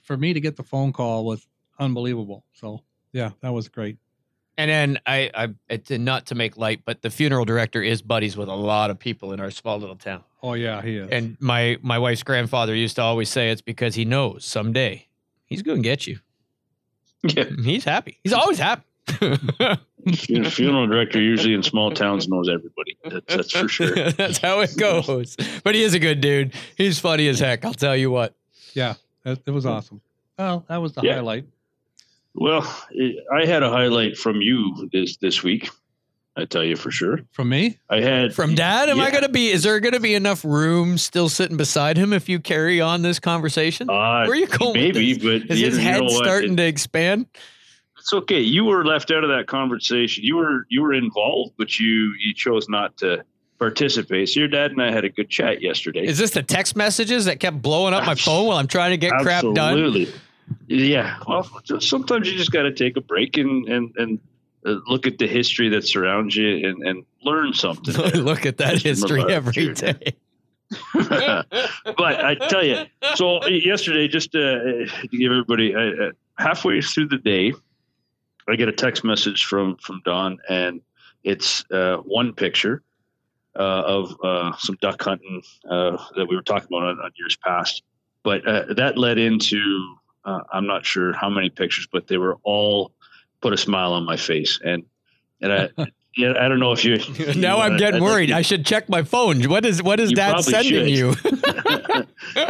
[0.03, 1.47] For me to get the phone call was
[1.79, 2.45] unbelievable.
[2.55, 3.99] So, yeah, that was great.
[4.61, 8.37] And then I, I, it's not to make light, but the funeral director is buddies
[8.37, 10.23] with a lot of people in our small little town.
[10.43, 11.09] Oh, yeah, he is.
[11.11, 15.07] And my my wife's grandfather used to always say it's because he knows someday
[15.47, 16.19] he's going to get you.
[17.23, 18.19] Yeah, He's happy.
[18.23, 18.83] He's always happy.
[19.07, 19.79] Fun-
[20.45, 22.97] funeral director usually in small towns knows everybody.
[23.05, 23.95] That's, that's for sure.
[24.13, 25.37] That's how it goes.
[25.65, 26.53] But he is a good dude.
[26.77, 27.65] He's funny as heck.
[27.65, 28.35] I'll tell you what.
[28.75, 28.95] yeah,
[29.25, 30.01] it, it was awesome.
[30.39, 31.15] Well, that was the Yeah.
[31.17, 31.45] highlight.
[32.35, 32.63] Well,
[33.35, 35.69] I had a highlight from you this this week.
[36.37, 37.21] I tell you for sure.
[37.33, 37.79] From me?
[37.91, 39.49] I had From dad, am I going to be?
[39.49, 43.03] Is there going to be enough room still sitting beside him if you carry on
[43.03, 43.91] this conversation?
[43.91, 43.93] Uh,
[44.25, 44.75] Where are you going?
[44.75, 45.43] maybe, with this?
[45.49, 47.27] but Is his know- head starting It- to expand?
[47.99, 48.41] It's okay.
[48.41, 50.25] You were left out of that conversation.
[50.25, 53.23] You were you were involved, but you you chose not to
[53.59, 54.31] participate.
[54.31, 56.07] So your dad and I had a good chat yesterday.
[56.07, 58.97] Is this the text messages that kept blowing up my phone while I'm trying to
[58.97, 59.59] get crap done?
[59.59, 60.09] Absolutely.
[60.67, 61.19] Yeah.
[61.27, 61.49] Well,
[61.81, 64.19] sometimes you just got to take a break and and and
[64.67, 67.95] uh, look at the history that surrounds you and and learn something.
[68.15, 70.15] Look at that history every day.
[70.95, 72.85] but I tell you,
[73.15, 77.53] so yesterday, just to, uh, to give everybody uh, uh, halfway through the day,
[78.49, 80.81] I get a text message from from Don, and
[81.25, 82.83] it's uh, one picture
[83.57, 87.37] uh, of uh, some duck hunting uh, that we were talking about on, on years
[87.37, 87.83] past.
[88.23, 92.37] But uh, that led into uh, I'm not sure how many pictures, but they were
[92.43, 92.93] all
[93.41, 94.85] put a smile on my face, and
[95.41, 95.69] and I.
[96.17, 96.97] Yeah, I don't know if you.
[97.37, 98.29] now I'm I'd- getting I'd worried.
[98.31, 99.45] you- I should check my phone.
[99.49, 100.89] What is what is You dad sending should.
[100.89, 101.13] you?
[101.23, 102.07] the,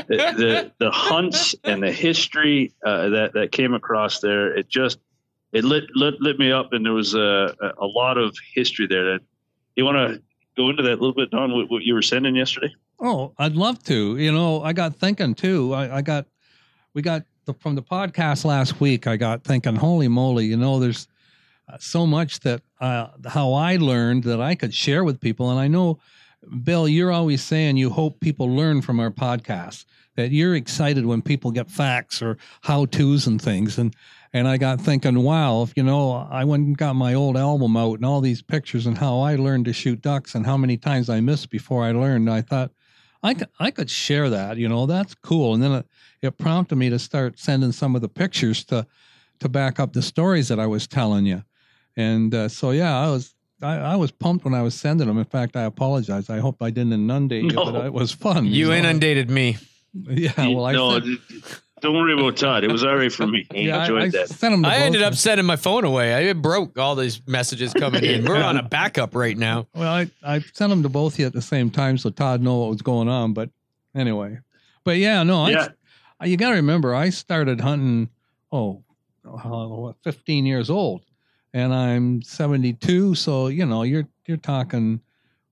[0.09, 4.98] the the hunts and the history uh, that that came across there, it just
[5.52, 8.87] it lit lit, lit me up, and there was a, a a lot of history
[8.87, 9.12] there.
[9.12, 9.20] That
[9.76, 10.22] you want to
[10.56, 11.52] go into that a little bit, Don?
[11.52, 12.72] What, what you were sending yesterday?
[12.98, 14.16] Oh, I'd love to.
[14.16, 15.72] You know, I got thinking too.
[15.74, 16.26] I, I got,
[16.94, 19.07] we got the, from the podcast last week.
[19.07, 20.46] I got thinking, holy moly!
[20.46, 21.09] You know, there's
[21.68, 25.59] uh, so much that uh, how I learned that I could share with people, and
[25.59, 25.98] I know,
[26.64, 29.85] Bill, you're always saying you hope people learn from our podcast.
[30.16, 33.94] That you're excited when people get facts or how tos and things, and
[34.33, 37.76] and I got thinking, wow, if you know, I went and got my old album
[37.76, 40.76] out and all these pictures and how I learned to shoot ducks and how many
[40.76, 42.31] times I missed before I learned.
[42.31, 42.70] I thought.
[43.22, 45.54] I could, I could share that, you know, that's cool.
[45.54, 45.87] And then it,
[46.22, 48.87] it prompted me to start sending some of the pictures to,
[49.40, 51.44] to back up the stories that I was telling you.
[51.96, 55.18] And uh, so yeah, I was I, I was pumped when I was sending them.
[55.18, 56.30] In fact, I apologize.
[56.30, 58.46] I hope I didn't inundate you, but it was fun.
[58.46, 58.74] You know?
[58.74, 59.59] inundated me.
[59.92, 61.42] Yeah, well, I no, sent, d- d-
[61.80, 62.64] don't worry about Todd.
[62.64, 63.46] It was all right for me.
[63.54, 64.28] I yeah, enjoyed I that.
[64.28, 64.64] sent them.
[64.64, 66.14] I ended up sending my phone away.
[66.14, 68.24] I it broke all these messages coming in.
[68.24, 69.66] We're on a backup right now.
[69.74, 72.40] Well, I, I sent them to both of you at the same time so Todd
[72.42, 73.32] know what was going on.
[73.32, 73.50] But
[73.94, 74.38] anyway,
[74.84, 75.68] but yeah, no, I, Yeah.
[76.20, 78.10] I- you got to remember, I started hunting,
[78.52, 78.82] oh,
[79.26, 81.02] uh, what, 15 years old,
[81.54, 83.14] and I'm 72.
[83.14, 85.00] So you know, you're you're talking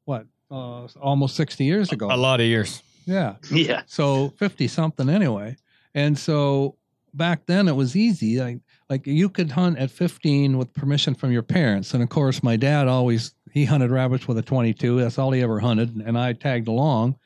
[0.04, 2.08] what, uh, almost 60 years ago.
[2.10, 2.82] A lot of years.
[3.06, 3.36] Yeah.
[3.50, 3.82] Yeah.
[3.86, 5.56] So 50 something anyway.
[5.98, 6.76] And so
[7.12, 8.38] back then it was easy.
[8.38, 11.92] Like, like you could hunt at 15 with permission from your parents.
[11.92, 15.00] And of course, my dad always, he hunted rabbits with a 22.
[15.00, 15.96] That's all he ever hunted.
[15.96, 17.16] And I tagged along.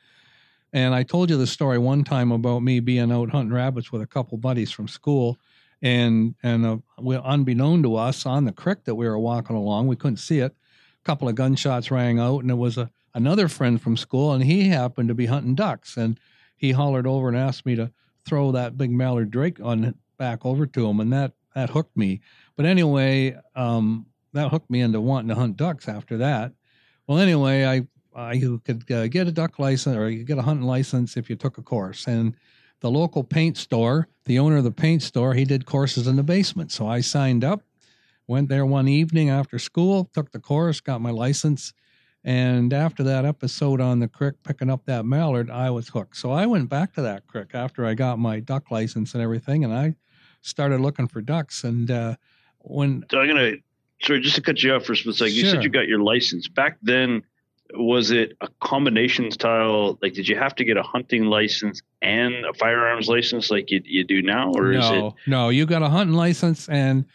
[0.73, 4.01] And I told you the story one time about me being out hunting rabbits with
[4.01, 5.37] a couple buddies from school.
[5.83, 6.77] And, and uh,
[7.23, 10.51] unbeknown to us on the creek that we were walking along, we couldn't see it.
[10.51, 14.43] A couple of gunshots rang out, and it was a, another friend from school, and
[14.43, 15.95] he happened to be hunting ducks.
[15.95, 16.19] And
[16.55, 17.91] he hollered over and asked me to
[18.25, 22.21] throw that big mallard drake on back over to him, and that that hooked me.
[22.55, 26.53] But anyway, um, that hooked me into wanting to hunt ducks after that.
[27.07, 30.67] Well, anyway, I I could uh, get a duck license or you get a hunting
[30.67, 32.35] license if you took a course, and
[32.81, 36.23] the local paint store, the owner of the paint store, he did courses in the
[36.23, 37.61] basement, so I signed up.
[38.27, 41.73] Went there one evening after school, took the course, got my license,
[42.23, 46.15] and after that episode on the creek picking up that mallard, I was hooked.
[46.15, 49.63] So I went back to that creek after I got my duck license and everything,
[49.63, 49.95] and I
[50.41, 51.63] started looking for ducks.
[51.63, 52.15] And uh,
[52.59, 53.53] when So I'm gonna
[54.01, 55.33] sorry, just to cut you off for a split second.
[55.33, 57.23] You said you got your license back then.
[57.75, 59.97] Was it a combination style?
[60.01, 63.81] Like, did you have to get a hunting license and a firearms license like you,
[63.83, 64.91] you do now, or is it?
[64.91, 67.05] no, no, you got a hunting license and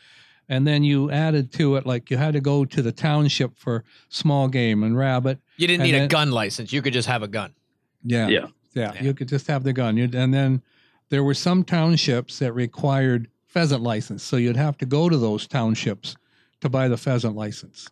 [0.48, 3.84] and then you added to it like you had to go to the township for
[4.08, 5.38] small game and rabbit.
[5.56, 6.72] You didn't And need a gun license.
[6.72, 7.52] You could just have a gun.
[8.02, 8.46] Yeah, Yeah.
[8.74, 9.02] yeah, Yeah.
[9.02, 9.96] You could just have the gun.
[9.96, 10.62] You'd, and then
[11.10, 15.46] there were some townships that required pheasant license, so you'd have to go to those
[15.46, 16.16] townships
[16.60, 17.88] to buy the pheasant license.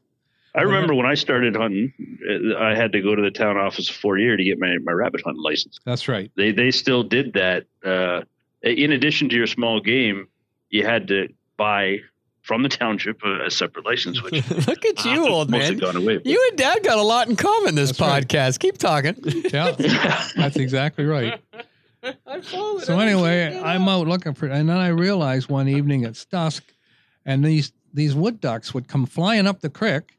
[0.55, 1.92] I remember when I started hunting,
[2.27, 4.79] uh, I had to go to the town office for a year to get my,
[4.85, 5.79] my rabbit hunting license.
[5.85, 6.31] That's right.
[6.35, 7.66] They they still did that.
[7.85, 8.23] Uh,
[8.62, 10.29] in addition to your small game,
[10.71, 11.99] you had to buy
[12.46, 15.78] from the township a, a separate license, which Look at you, old man.
[15.78, 16.20] gone away.
[16.24, 18.26] You and Dad got a lot in common this That's right.
[18.26, 18.61] podcast.
[18.61, 19.16] Keep talking.
[19.52, 19.72] Yeah,
[20.37, 21.40] that's exactly right.
[22.85, 26.62] So anyway, I'm out looking for, and then I realized one evening it's dusk,
[27.24, 30.16] and these these wood ducks would come flying up the creek,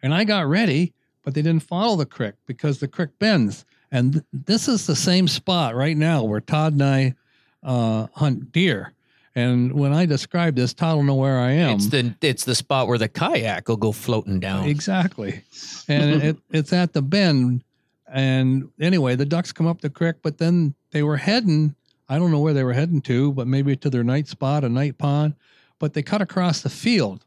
[0.00, 4.14] and I got ready, but they didn't follow the creek because the creek bends, and
[4.14, 7.14] th- this is the same spot right now where Todd and I
[7.62, 8.94] uh, hunt deer.
[9.36, 11.76] And when I describe this, Todd will know where I am.
[11.76, 14.64] It's the it's the spot where the kayak will go floating down.
[14.64, 15.42] Exactly.
[15.88, 17.62] And it, it's at the bend.
[18.08, 21.74] And anyway, the ducks come up the creek, but then they were heading,
[22.08, 24.70] I don't know where they were heading to, but maybe to their night spot, a
[24.70, 25.34] night pond,
[25.78, 27.26] but they cut across the field.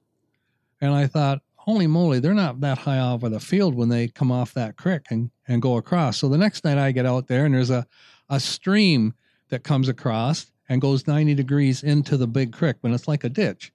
[0.82, 4.08] And I thought, holy moly, they're not that high off of the field when they
[4.08, 6.17] come off that creek and, and go across.
[6.17, 7.86] So the next night I get out there and there's a,
[8.30, 9.13] a stream
[9.50, 13.29] that comes across and goes 90 degrees into the big creek, but it's like a
[13.29, 13.73] ditch.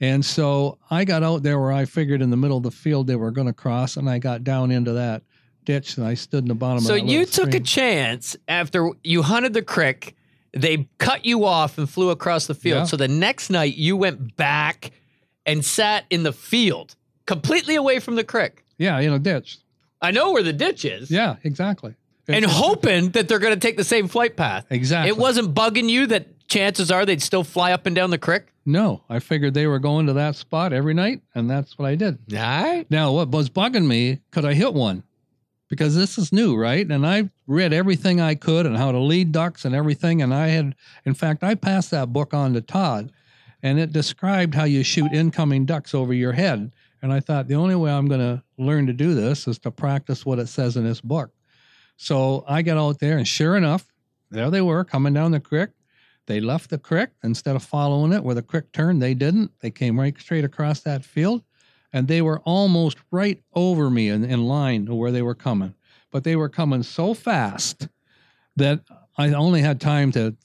[0.00, 3.06] And so I got out there where I figured in the middle of the field
[3.06, 5.22] they were going to cross, and I got down into that
[5.64, 9.54] ditch and I stood in the bottom So you took a chance after you hunted
[9.54, 10.14] the creek.
[10.52, 12.80] They cut you off and flew across the field.
[12.80, 12.84] Yeah.
[12.84, 14.92] So the next night you went back
[15.46, 16.94] and sat in the field,
[17.26, 18.64] completely away from the creek.
[18.78, 19.58] Yeah, in a ditch.
[20.00, 21.10] I know where the ditch is.
[21.10, 21.94] Yeah, exactly.
[22.26, 24.66] And hoping that they're going to take the same flight path.
[24.70, 25.10] exactly.
[25.10, 28.44] It wasn't bugging you that chances are they'd still fly up and down the creek.
[28.66, 31.96] No, I figured they were going to that spot every night, and that's what I
[31.96, 32.18] did.
[32.32, 32.86] All right.
[32.90, 35.02] Now, what was bugging me, could I hit one?
[35.68, 36.86] Because this is new, right?
[36.88, 40.22] And I read everything I could and how to lead ducks and everything.
[40.22, 43.12] And I had, in fact, I passed that book on to Todd,
[43.62, 46.72] and it described how you shoot incoming ducks over your head.
[47.02, 49.70] And I thought the only way I'm going to learn to do this is to
[49.70, 51.32] practice what it says in this book.
[51.96, 53.86] So I got out there, and sure enough,
[54.30, 55.70] there they were coming down the creek.
[56.26, 59.02] They left the creek instead of following it where the creek turned.
[59.02, 59.52] They didn't.
[59.60, 61.42] They came right straight across that field
[61.92, 65.74] and they were almost right over me in, in line to where they were coming.
[66.10, 67.88] But they were coming so fast
[68.56, 68.80] that
[69.16, 70.36] I only had time to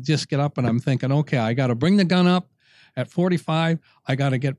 [0.00, 2.50] just get up and I'm thinking, okay, I got to bring the gun up
[2.96, 3.78] at 45.
[4.06, 4.56] I got to get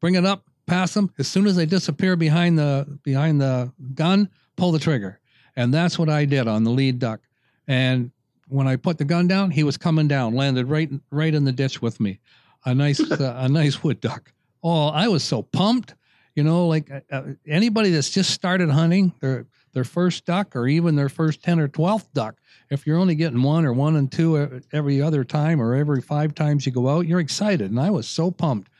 [0.00, 1.10] bring it up, pass them.
[1.18, 5.20] As soon as they disappear behind the behind the gun, pull the trigger.
[5.56, 7.20] And that's what I did on the lead duck.
[7.66, 8.10] And
[8.48, 11.52] when I put the gun down, he was coming down, landed right right in the
[11.52, 12.20] ditch with me.
[12.64, 14.32] A nice uh, a nice wood duck.
[14.62, 15.94] Oh, I was so pumped.
[16.34, 20.66] You know, like uh, uh, anybody that's just started hunting their their first duck or
[20.66, 22.36] even their first 10 or 12th duck,
[22.70, 26.34] if you're only getting one or one and two every other time or every five
[26.34, 27.70] times you go out, you're excited.
[27.70, 28.70] And I was so pumped.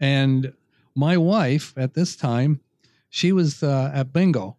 [0.00, 0.52] And
[0.96, 2.60] my wife at this time,
[3.08, 4.56] she was uh, at bingo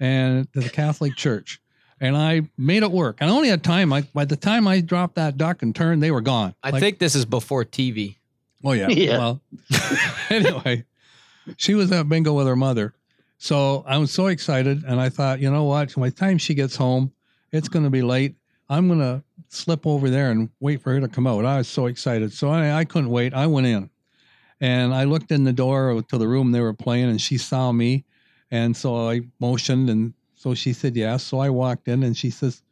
[0.00, 1.60] and at the Catholic Church.
[2.00, 3.16] And I made it work.
[3.20, 3.92] And I only had time.
[3.92, 6.54] I, by the time I dropped that duck and turned, they were gone.
[6.62, 8.16] I Like, think this is before TV.
[8.64, 8.88] Oh yeah.
[8.88, 9.18] Yeah.
[9.18, 9.40] Well,
[10.30, 10.84] anyway,
[11.56, 12.94] she was at bingo with her mother,
[13.38, 15.94] so I was so excited, and I thought, you know what?
[15.94, 17.12] By the time she gets home,
[17.52, 18.34] it's going to be late.
[18.68, 21.44] I'm going to slip over there and wait for her to come out.
[21.44, 23.32] I was so excited, so I, I couldn't wait.
[23.32, 23.90] I went in,
[24.60, 27.70] and I looked in the door to the room they were playing, and she saw
[27.72, 28.04] me,
[28.50, 31.22] and so I motioned, and so she said yes.
[31.24, 32.62] So I walked in, and she says,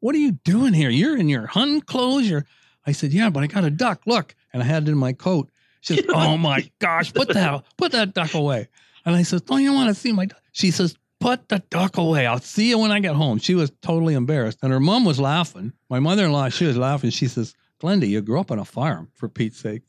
[0.00, 0.90] "What are you doing here?
[0.90, 2.28] You're in your hunting clothes.
[2.28, 2.44] You're
[2.86, 4.02] I said, "Yeah, but I got a duck.
[4.06, 5.50] Look," and I had it in my coat.
[5.80, 8.68] She says, "Oh my gosh, put that put that duck away."
[9.04, 10.40] And I said, "Don't you want to see my?" Duck?
[10.52, 12.26] She says, "Put the duck away.
[12.26, 15.18] I'll see you when I get home." She was totally embarrassed, and her mom was
[15.20, 15.72] laughing.
[15.88, 17.10] My mother-in-law, she was laughing.
[17.10, 19.82] She says, "Glenda, you grew up on a farm, for Pete's sake."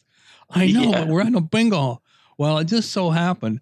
[0.49, 0.99] I know, Yeah.
[1.01, 2.01] but we're at a bingo.
[2.38, 3.62] Well, it just so happened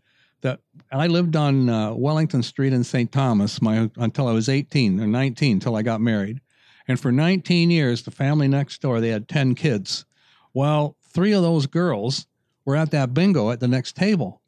[0.92, 3.12] that I lived on uh, Wellington Street in St.
[3.12, 6.42] Thomas my until I was 18 or 19 until I got married.
[6.88, 10.06] And for 19 years, the family next door, they had 10 kids.
[10.54, 12.28] Well, three of those girls
[12.66, 14.42] were at that bingo at the next table.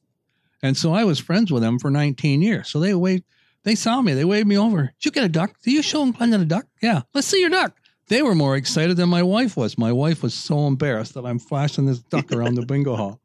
[0.62, 2.70] And so I was friends with them for 19 years.
[2.70, 3.24] So they waved,
[3.64, 4.94] they saw me, they waved me over.
[5.00, 5.62] Did you get a duck?
[5.62, 6.66] Did you show them Glenda a duck?
[6.82, 7.78] Yeah, let's see your duck.
[8.08, 9.78] They were more excited than my wife was.
[9.78, 13.22] My wife was so embarrassed that I'm flashing this duck around the bingo hall.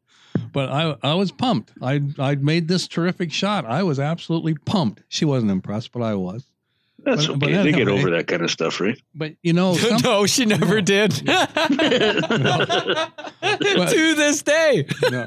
[0.52, 1.72] But I, I was pumped.
[1.82, 3.64] I I'd made this terrific shot.
[3.64, 5.02] I was absolutely pumped.
[5.08, 6.44] She wasn't impressed, but I was.
[7.04, 7.56] That's But- but okay.
[7.58, 7.94] that- they get hey.
[7.94, 9.00] over that kind of stuff, right?
[9.14, 10.80] But you know, some, no, she never No.
[10.80, 11.10] did.
[13.42, 14.86] to this day.
[15.10, 15.26] no.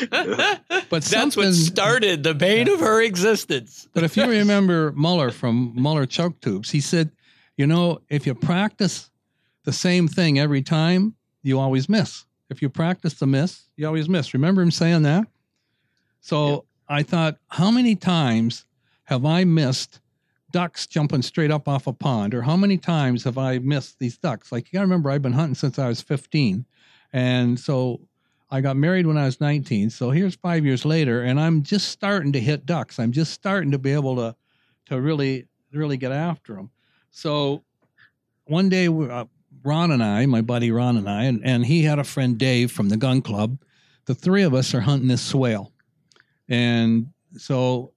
[0.10, 3.86] but That's something, what started the bane of her existence.
[3.92, 7.10] But if you remember Muller from Muller Choke Tubes, he said,
[7.58, 9.10] you know, if you practice
[9.64, 12.24] the same thing every time, you always miss.
[12.52, 14.34] If you practice the miss, you always miss.
[14.34, 15.26] Remember him saying that?
[16.20, 18.66] So I thought, how many times
[19.04, 20.00] have I missed
[20.52, 22.34] ducks jumping straight up off a pond?
[22.34, 24.52] Or how many times have I missed these ducks?
[24.52, 26.66] Like, you got to remember, I've been hunting since I was 15.
[27.14, 28.02] And so
[28.50, 29.88] I got married when I was 19.
[29.88, 32.98] So here's five years later, and I'm just starting to hit ducks.
[32.98, 34.36] I'm just starting to be able to,
[34.86, 36.70] to really, really get after them.
[37.10, 37.64] So
[38.44, 39.24] one day, uh,
[39.64, 42.72] Ron and I, my buddy Ron and I, and, and he had a friend Dave
[42.72, 43.58] from the gun club.
[44.06, 45.72] The three of us are hunting this swale.
[46.48, 47.92] And so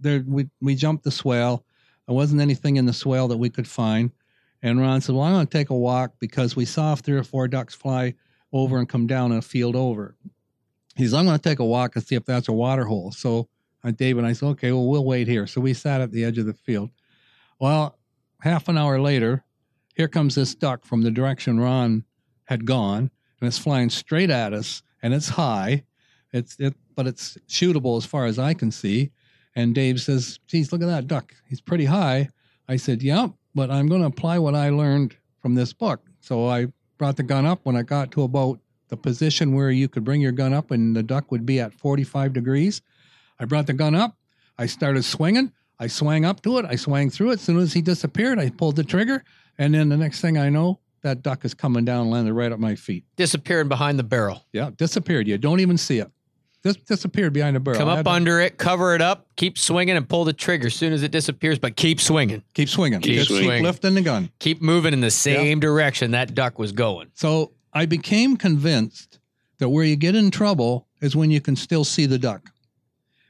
[0.00, 1.64] there we, we jumped the swale.
[2.06, 4.10] There wasn't anything in the swale that we could find.
[4.62, 7.24] And Ron said, Well, I'm going to take a walk because we saw three or
[7.24, 8.14] four ducks fly
[8.52, 10.16] over and come down in a field over.
[10.96, 13.12] He says, I'm going to take a walk and see if that's a water hole.
[13.12, 13.48] So
[13.84, 15.46] uh, Dave and I said, Okay, well, we'll wait here.
[15.46, 16.90] So we sat at the edge of the field.
[17.60, 17.98] Well,
[18.40, 19.44] half an hour later,
[19.98, 22.04] here comes this duck from the direction Ron
[22.44, 25.82] had gone, and it's flying straight at us, and it's high.
[26.32, 29.10] It's it, but it's shootable as far as I can see.
[29.56, 31.34] And Dave says, "Geez, look at that duck.
[31.48, 32.28] He's pretty high."
[32.68, 36.46] I said, "Yep, but I'm going to apply what I learned from this book." So
[36.46, 40.04] I brought the gun up when I got to about the position where you could
[40.04, 42.82] bring your gun up and the duck would be at 45 degrees.
[43.40, 44.16] I brought the gun up.
[44.56, 45.52] I started swinging.
[45.80, 46.66] I swang up to it.
[46.66, 47.34] I swang through it.
[47.34, 49.24] As soon as he disappeared, I pulled the trigger.
[49.58, 52.60] And then the next thing I know, that duck is coming down, landed right at
[52.60, 53.04] my feet.
[53.16, 54.44] Disappearing behind the barrel.
[54.52, 55.26] Yeah, disappeared.
[55.28, 56.10] You don't even see it.
[56.64, 57.78] Just disappeared behind the barrel.
[57.78, 60.92] Come up under it, cover it up, keep swinging, and pull the trigger as soon
[60.92, 61.58] as it disappears.
[61.58, 62.42] But keep swinging.
[62.54, 63.00] Keep swinging.
[63.00, 63.50] Keep Just swinging.
[63.50, 64.30] keep lifting the gun.
[64.40, 67.10] Keep moving in the same direction that duck was going.
[67.14, 69.20] So I became convinced
[69.58, 72.50] that where you get in trouble is when you can still see the duck.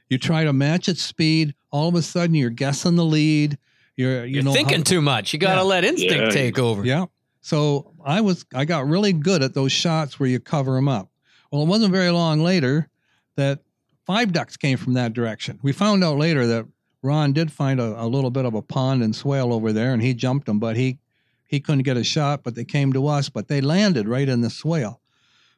[0.09, 1.53] You try to match its speed.
[1.71, 3.59] All of a sudden, you're guessing the lead.
[3.99, 5.33] You're you You're know thinking how- too much.
[5.33, 5.73] You got to Yeah.
[5.75, 6.29] let instinct Yeah.
[6.29, 6.85] take over.
[6.85, 7.05] Yeah.
[7.41, 11.09] So I was I got really good at those shots where you cover them up.
[11.51, 12.87] Well, it wasn't very long later
[13.35, 13.59] that
[14.05, 15.59] five ducks came from that direction.
[15.61, 16.65] We found out later that
[17.01, 20.01] Ron did find a, a little bit of a pond and swale over there, and
[20.01, 20.97] he jumped them, but he
[21.45, 22.41] he couldn't get a shot.
[22.43, 25.01] But they came to us, but they landed right in the swale.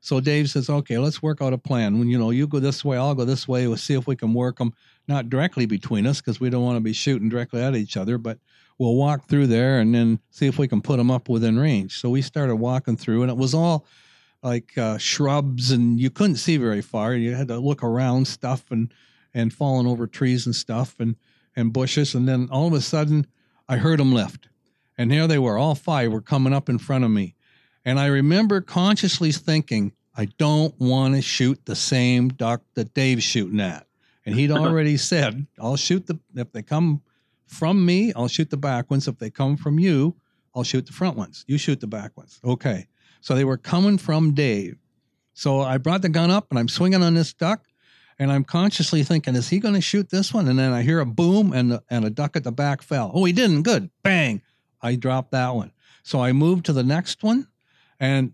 [0.02, 1.99] So Dave says, "Okay, let's work out a plan.
[1.99, 3.68] When you know you go this way, I'll go this way.
[3.68, 4.74] We'll see if we can work them
[5.08, 8.18] not directly between us because we don't want to be shooting directly at each other,
[8.18, 8.39] but
[8.78, 11.99] we'll walk through there and then see if we can put them up within range.
[11.99, 13.86] So we started walking through, and it was all
[14.41, 17.14] like uh, shrubs, and you couldn't see very far.
[17.14, 18.91] You had to look around stuff and
[19.34, 21.16] and falling over trees and stuff and
[21.56, 23.28] and bushes, and then all of a sudden,
[23.70, 24.49] I heard them lift,
[24.97, 25.58] and there they were.
[25.58, 27.36] All five were coming up in front of me,
[27.86, 33.24] and I remember consciously thinking, I don't want to shoot the same duck that Dave's
[33.24, 33.88] shooting at.
[34.26, 37.02] And he'd already said, I'll shoot the, if they come
[37.48, 39.08] from me, I'll shoot the back ones.
[39.08, 40.16] If they come from you,
[40.54, 41.44] I'll shoot the front ones.
[41.48, 42.40] You shoot the back ones.
[42.44, 42.88] Okay.
[43.22, 44.78] So they were coming from Dave.
[45.34, 47.66] So I brought the gun up and I'm swinging on this duck
[48.20, 50.48] and I'm consciously thinking, is he going to shoot this one?
[50.48, 53.12] And then I hear a boom and, the, and a duck at the back fell.
[53.14, 53.64] Oh, he didn't.
[53.64, 53.90] Good.
[54.04, 54.42] Bang.
[54.82, 55.72] I dropped that one.
[56.04, 57.48] So I moved to the next one
[58.02, 58.34] and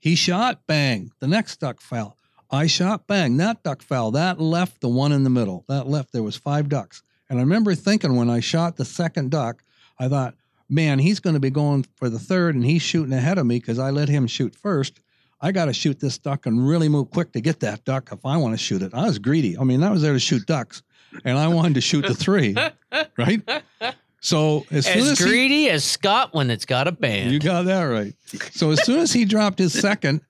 [0.00, 0.66] he shot.
[0.66, 1.12] Bang.
[1.20, 2.16] The next duck fell.
[2.50, 3.06] I shot.
[3.06, 3.36] Bang.
[3.36, 4.10] That duck fell.
[4.10, 5.64] That left the one in the middle.
[5.68, 7.02] That left, there was five ducks.
[7.30, 9.62] And I remember thinking when I shot the second duck,
[9.98, 10.34] I thought,
[10.68, 13.60] man, he's going to be going for the third and he's shooting ahead of me
[13.60, 15.00] because I let him shoot first.
[15.40, 18.24] I got to shoot this duck and really move quick to get that duck if
[18.24, 18.94] I want to shoot it.
[18.94, 19.58] I was greedy.
[19.58, 20.82] I mean, I was there to shoot ducks
[21.24, 22.56] and I wanted to shoot the three,
[23.18, 23.42] right?
[24.22, 27.32] So as soon As as he, greedy as Scott when it's got a band.
[27.32, 28.14] you got that right.
[28.52, 30.20] So as soon as he dropped his second,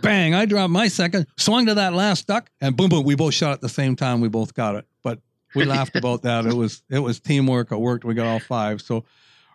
[0.00, 3.34] bang, I dropped my second, swung to that last duck, and boom, boom, we both
[3.34, 4.20] shot at the same time.
[4.20, 4.86] We both got it.
[5.02, 5.18] But
[5.56, 6.46] we laughed about that.
[6.46, 7.72] It was it was teamwork.
[7.72, 8.04] It worked.
[8.04, 8.80] We got all five.
[8.80, 9.04] So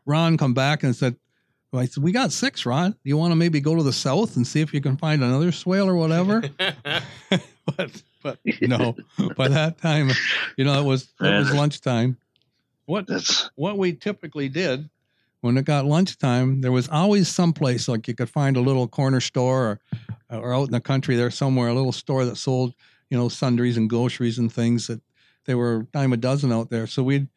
[0.05, 1.15] Ron come back and said,
[1.71, 2.93] well, I said, we got six, Ron.
[3.05, 5.53] You want to maybe go to the south and see if you can find another
[5.53, 6.43] swale or whatever?
[7.77, 8.97] but but no,
[9.37, 10.09] by that time,
[10.57, 12.17] you know, it was it was lunchtime.
[12.87, 14.89] What That's what we typically did
[15.41, 18.87] when it got lunchtime, there was always some place like you could find a little
[18.87, 19.79] corner store
[20.29, 22.73] or, or out in the country there somewhere, a little store that sold,
[23.09, 25.01] you know, sundries and groceries and things that
[25.45, 26.87] they were a dime a dozen out there.
[26.87, 27.27] So we'd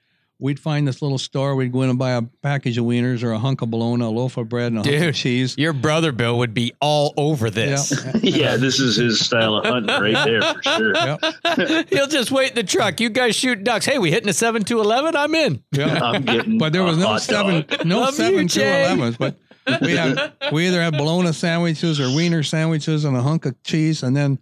[0.41, 3.32] we'd find this little store, we'd go in and buy a package of wieners or
[3.32, 5.09] a hunk of bologna, a loaf of bread, and a hunk Dude.
[5.11, 5.55] of cheese.
[5.59, 7.93] Your brother Bill would be all over this.
[8.22, 8.57] yeah.
[8.57, 10.95] This is his style of hunting right there for sure.
[10.95, 11.88] Yep.
[11.91, 13.01] He'll just wait in the truck.
[13.01, 13.84] You guys shoot ducks.
[13.84, 15.14] Hey, we hitting a seven to eleven.
[15.14, 15.62] I'm in.
[15.72, 16.01] Yeah.
[16.03, 16.59] I'm getting.
[16.59, 17.84] But there was a no seven, dog.
[17.86, 18.86] no Love you, seven two Jay.
[18.86, 19.16] elevens.
[19.16, 19.36] But
[19.82, 24.03] we had we either had bologna sandwiches or wiener sandwiches and a hunk of cheese,
[24.03, 24.38] and then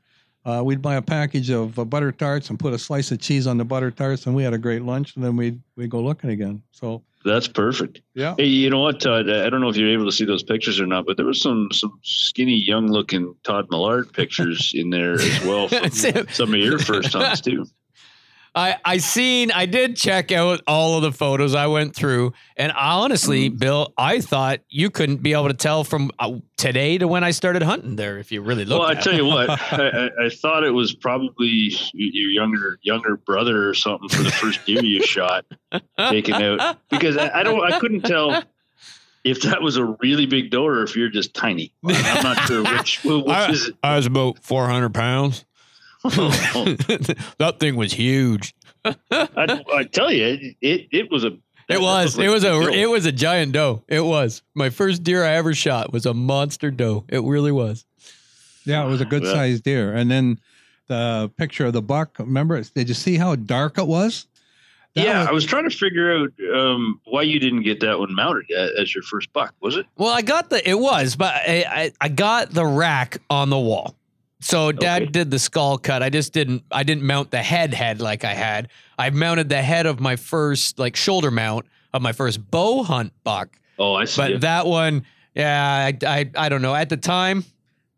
[0.49, 3.47] uh, we'd buy a package of uh, butter tarts and put a slice of cheese
[3.47, 5.15] on the butter tarts, and we had a great lunch.
[5.15, 6.63] And then we'd we go looking again.
[6.73, 8.01] So That's perfect.
[8.15, 9.29] yeah, Hey, you know what, Todd?
[9.29, 11.43] I don't know if you're able to see those pictures or not, but there was
[11.43, 16.79] some some skinny, young-looking Todd Millard pictures in there as well from some of your
[16.79, 17.67] first hunts too.
[18.59, 22.73] I I seen I did check out all of the photos I went through, and
[22.73, 27.23] honestly, Bill, I thought you couldn't be able to tell from uh, today to when
[27.23, 28.81] I started hunting there if you really look.
[28.81, 33.69] Well, I tell you what, I, I, thought it was probably your younger younger brother
[33.69, 35.45] or something for the first deer you shot
[35.97, 38.43] taken out because I, I don't I couldn't tell
[39.23, 41.73] if that was a really big doe or if you're just tiny.
[41.85, 43.77] I'm not sure which which I, is it.
[43.85, 45.45] I was about four hundred pounds.
[47.39, 48.55] that thing was huge.
[48.85, 51.37] I, I tell you, it it, it was a
[51.69, 52.19] It was.
[52.19, 52.69] It was a.
[52.71, 53.83] It was a giant doe.
[53.89, 55.93] It was my first deer I ever shot.
[55.93, 57.05] Was a monster doe.
[57.09, 57.85] It really was.
[58.65, 59.33] yeah, it was a good Yeah.
[59.33, 59.93] sized deer.
[59.95, 60.39] And then
[60.87, 62.19] the picture of the buck.
[62.19, 64.27] Remember, did you see how dark it was?
[64.95, 67.99] That yeah, was- I was trying to figure out um, why you didn't get that
[67.99, 68.47] one mounted
[68.81, 69.55] as your first buck.
[69.61, 69.85] Was it?
[69.97, 70.67] Well, I got the.
[70.67, 73.95] It was, but I I, I got the rack on the wall.
[74.41, 75.11] So Dad Okay.
[75.11, 76.03] did the skull cut.
[76.03, 76.63] I just didn't.
[76.71, 78.69] I didn't mount the head head like I had.
[78.99, 83.13] I mounted the head of my first like shoulder mount of my first bow hunt
[83.25, 83.59] buck.
[83.79, 84.21] Oh, I see.
[84.23, 84.41] But it.
[84.43, 86.75] that one, yeah, I, I I don't know.
[86.75, 87.45] At the time,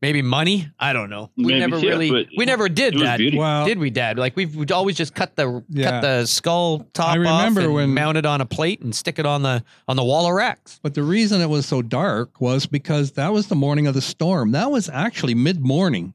[0.00, 0.68] maybe money.
[0.78, 1.30] I don't know.
[1.36, 2.28] We Maybe, never yeah, really.
[2.38, 3.20] We never did that.
[3.34, 4.18] well, Did we, Dad?
[4.18, 5.90] Like we've, we'd always just cut the Yeah.
[5.90, 8.94] cut the skull top I remember off and when- mount it on a plate and
[8.94, 10.80] stick it on the on the wall of racks.
[10.82, 14.00] But the reason it was so dark was because that was the morning of the
[14.02, 14.52] storm.
[14.52, 16.14] That was actually mid morning.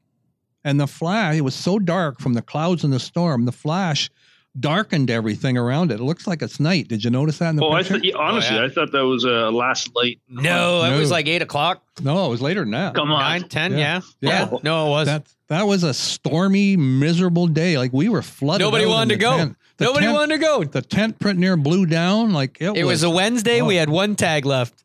[0.66, 4.10] And the flash, it was so dark from the clouds and the storm, the flash
[4.58, 6.00] darkened everything around it.
[6.00, 6.88] It looks like it's night.
[6.88, 7.94] Did you notice that in the oh, I picture?
[7.94, 8.66] thought yeah, honestly, oh, yeah.
[8.66, 10.18] I thought that was a last light.
[10.28, 12.94] No, it was like eight o'clock, no, it was later than that.
[12.94, 13.72] Come on, nine, ten.
[13.72, 14.00] Yeah.
[14.20, 14.48] Yeah, Yeah.
[14.50, 14.58] yeah.
[14.64, 15.06] No, it was.
[15.06, 17.78] That that was a stormy, miserable day.
[17.78, 18.64] Like we were flooded.
[18.64, 19.36] Nobody wanted to go.
[19.36, 19.56] tent.
[19.76, 20.64] The Nobody tent, wanted to go.
[20.64, 22.32] The tent print near blew down.
[22.32, 23.62] Like it, It was a Wednesday.
[23.62, 23.80] We oh.
[23.80, 24.82] had one tag left,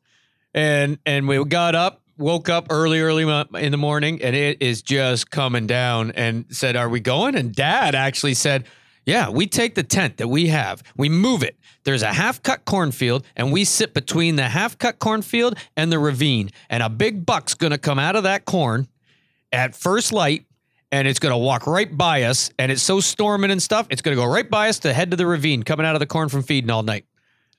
[0.53, 3.23] and and we got up, woke up early, early
[3.59, 6.11] in the morning, and it is just coming down.
[6.11, 8.65] And said, "Are we going?" And Dad actually said,
[9.05, 11.57] "Yeah, we take the tent that we have, we move it.
[11.83, 15.99] There's a half cut cornfield, and we sit between the half cut cornfield and the
[15.99, 18.87] ravine, and a big buck's gonna come out of that corn
[19.51, 20.45] at first light."
[20.93, 23.87] And it's to walk right by us, and it's so storming and stuff.
[23.89, 26.05] It's to go right by us to head to the ravine, coming out of the
[26.05, 27.05] corn from feeding all night.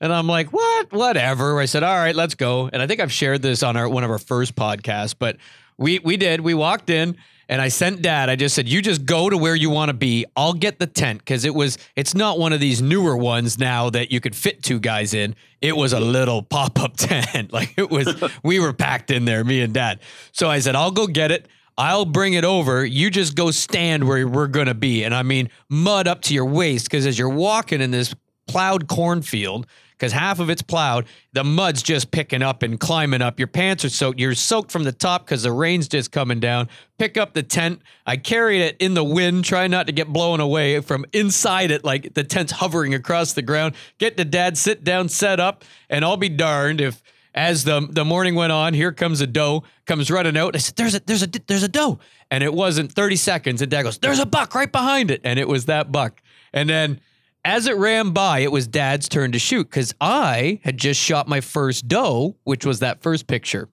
[0.03, 0.91] And I'm like, what?
[0.91, 1.61] Whatever.
[1.61, 2.69] I said, all right, let's go.
[2.73, 5.37] And I think I've shared this on our one of our first podcasts, but
[5.77, 6.41] we we did.
[6.41, 7.15] We walked in
[7.47, 8.29] and I sent dad.
[8.29, 10.25] I just said, you just go to where you want to be.
[10.35, 13.89] I'll get the tent because it was it's not one of these newer ones now
[13.91, 15.37] that you could fit two guys in.
[15.61, 17.53] It was a little pop-up tent.
[17.53, 20.01] like it was we were packed in there, me and dad.
[20.33, 21.47] So I said, I'll go get it.
[21.77, 22.83] I'll bring it over.
[22.83, 25.05] You just go stand where we're going to be.
[25.05, 28.13] And I mean, mud up to your waist because as you're walking in this
[28.47, 29.65] plowed cornfield,
[30.03, 33.39] because half of it's plowed, the mud's just picking up and climbing up.
[33.39, 34.19] Your pants are soaked.
[34.19, 36.67] You're soaked from the top because the rain's just coming down.
[36.99, 37.81] Pick up the tent.
[38.05, 41.85] I carried it in the wind, trying not to get blown away from inside it,
[41.85, 43.75] like the tent's hovering across the ground.
[43.97, 47.01] Get to dad, sit down, set up, and I'll be darned if
[47.33, 50.53] as the the morning went on, here comes a doe, comes running out.
[50.53, 51.97] I said, "There's a there's a there's a doe,"
[52.29, 53.61] and it wasn't 30 seconds.
[53.61, 56.21] And Dad goes, "There's a buck right behind it," and it was that buck.
[56.51, 56.99] And then
[57.45, 61.27] as it ran by, it was Dad's turn to shoot because I had just shot
[61.27, 63.69] my first doe, which was that first picture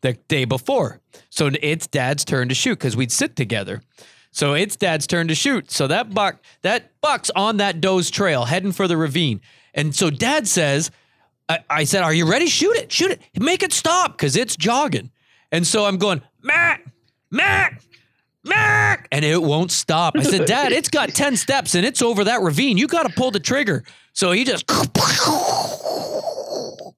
[0.00, 1.00] the day before.
[1.30, 3.82] So it's Dad's turn to shoot because we'd sit together.
[4.32, 5.70] So it's Dad's turn to shoot.
[5.70, 9.40] So that buck that buck's on that doe's trail heading for the ravine,
[9.74, 10.90] and so Dad says
[11.48, 12.46] I, I said, Are you ready?
[12.46, 15.10] Shoot it, shoot it, make it stop because it's jogging.
[15.50, 16.80] And so I'm going, Matt,
[17.30, 17.74] Matt,
[18.50, 20.14] and it won't stop.
[20.16, 22.78] I said, Dad, it's got 10 steps and it's over that ravine.
[22.78, 23.84] You got to pull the trigger.
[24.12, 24.64] So he just,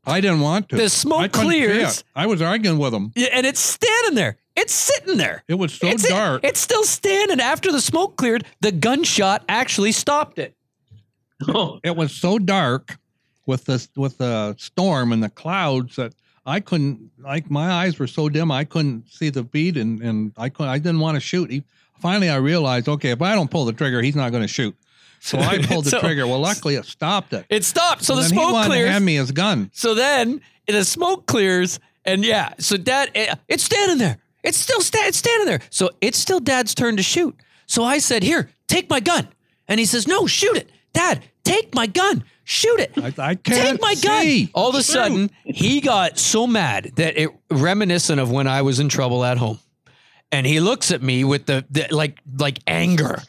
[0.06, 0.76] I didn't want to.
[0.76, 2.04] the smoke couldn't clears.
[2.14, 3.12] I was arguing with him.
[3.14, 4.36] yeah, and it's standing there.
[4.56, 5.42] It's sitting there.
[5.48, 6.44] It was so it's, dark.
[6.44, 7.40] It's still standing.
[7.40, 10.54] After the smoke cleared, the gunshot actually stopped it.
[11.48, 12.96] Oh, it was so dark
[13.46, 16.14] with the with the storm and the clouds that
[16.46, 20.32] I couldn't like my eyes were so dim I couldn't see the beat and and
[20.36, 21.50] I couldn't I didn't want to shoot.
[21.50, 21.62] He,
[22.00, 24.74] finally, I realized okay if I don't pull the trigger, he's not going to shoot.
[25.20, 26.26] So I pulled the So- trigger.
[26.26, 27.46] Well, luckily it stopped it.
[27.48, 28.04] It stopped.
[28.04, 28.90] So And the he smoke to clears.
[28.90, 29.70] hand me his gun.
[29.72, 34.18] So then the smoke clears, and yeah, so dad, eh, it's standing there.
[34.42, 35.60] It's still sta- it's standing there.
[35.70, 37.34] So it's still dad's turn to shoot.
[37.66, 39.28] So I said, "Here, take my gun,"
[39.68, 41.24] and he says, "No, shoot it, Dad.
[41.44, 42.24] Take my gun.
[42.44, 44.44] Shoot it." I, I can't Take my see.
[44.44, 44.50] gun.
[44.54, 48.80] All of a sudden, he got so mad that it reminiscent of when I was
[48.80, 49.58] in trouble at home.
[50.30, 53.22] And he looks at me with the, the like like anger.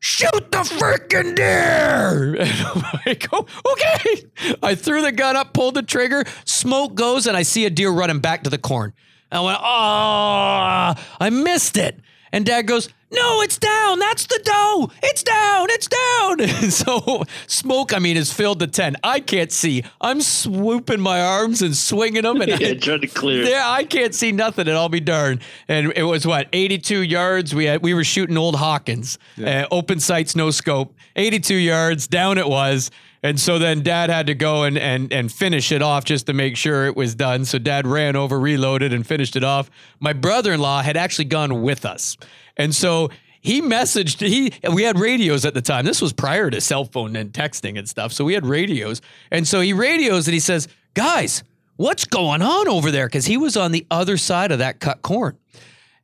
[0.00, 2.36] Shoot the freaking deer!
[2.40, 4.56] And I go, oh, okay.
[4.62, 7.90] I threw the gun up, pulled the trigger, smoke goes, and I see a deer
[7.90, 8.92] running back to the corn.
[9.30, 11.98] And I went, oh, I missed it.
[12.32, 13.98] And dad goes, no, it's down.
[13.98, 14.90] That's the doe.
[15.02, 15.66] It's down.
[15.70, 16.40] It's down.
[16.40, 18.96] And so smoke, I mean, is filled the tent.
[19.02, 19.84] I can't see.
[20.00, 22.40] I'm swooping my arms and swinging them.
[22.40, 23.44] And yeah, I, trying to clear.
[23.44, 25.40] yeah, I can't see nothing, and I'll be darned.
[25.68, 27.54] And it was what 82 yards.
[27.54, 30.94] We had we were shooting old Hawkins, uh, open sights, no scope.
[31.16, 32.90] 82 yards down it was.
[33.24, 36.34] And so then Dad had to go and and and finish it off just to
[36.34, 37.46] make sure it was done.
[37.46, 39.70] So Dad ran over, reloaded, and finished it off.
[39.98, 42.18] My brother-in-law had actually gone with us,
[42.58, 43.08] and so
[43.40, 45.86] he messaged he we had radios at the time.
[45.86, 48.12] This was prior to cell phone and texting and stuff.
[48.12, 49.00] So we had radios.
[49.30, 51.42] And so he radios and he says guys
[51.76, 53.06] what's going on over there?
[53.06, 55.38] Because he was on the other side of that cut corn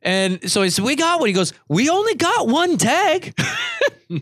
[0.01, 1.27] and so he said we got one.
[1.27, 3.37] He goes we only got one tag.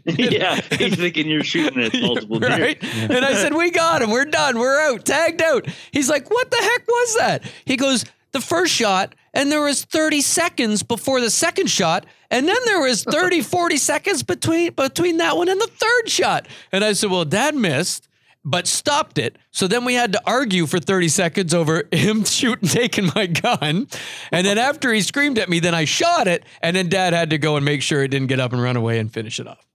[0.05, 2.49] Yeah, he's thinking you're shooting at multiple deer.
[2.49, 2.83] right?
[2.83, 4.59] And i said we got him we're done.
[4.59, 5.03] We're out.
[5.03, 5.65] Tagged out.
[5.91, 7.51] He's like what the heck was that?
[7.65, 12.47] He goes the first shot and there was 30 seconds before the second shot and
[12.47, 16.47] then there was 30 40 seconds between between that one and the third shot.
[16.71, 18.07] And i said well dad missed
[18.49, 22.67] but stopped it so then we had to argue for 30 seconds over him shooting
[22.67, 23.87] taking my gun
[24.31, 27.29] and then after he screamed at me then i shot it and then dad had
[27.29, 29.47] to go and make sure it didn't get up and run away and finish it
[29.47, 29.65] off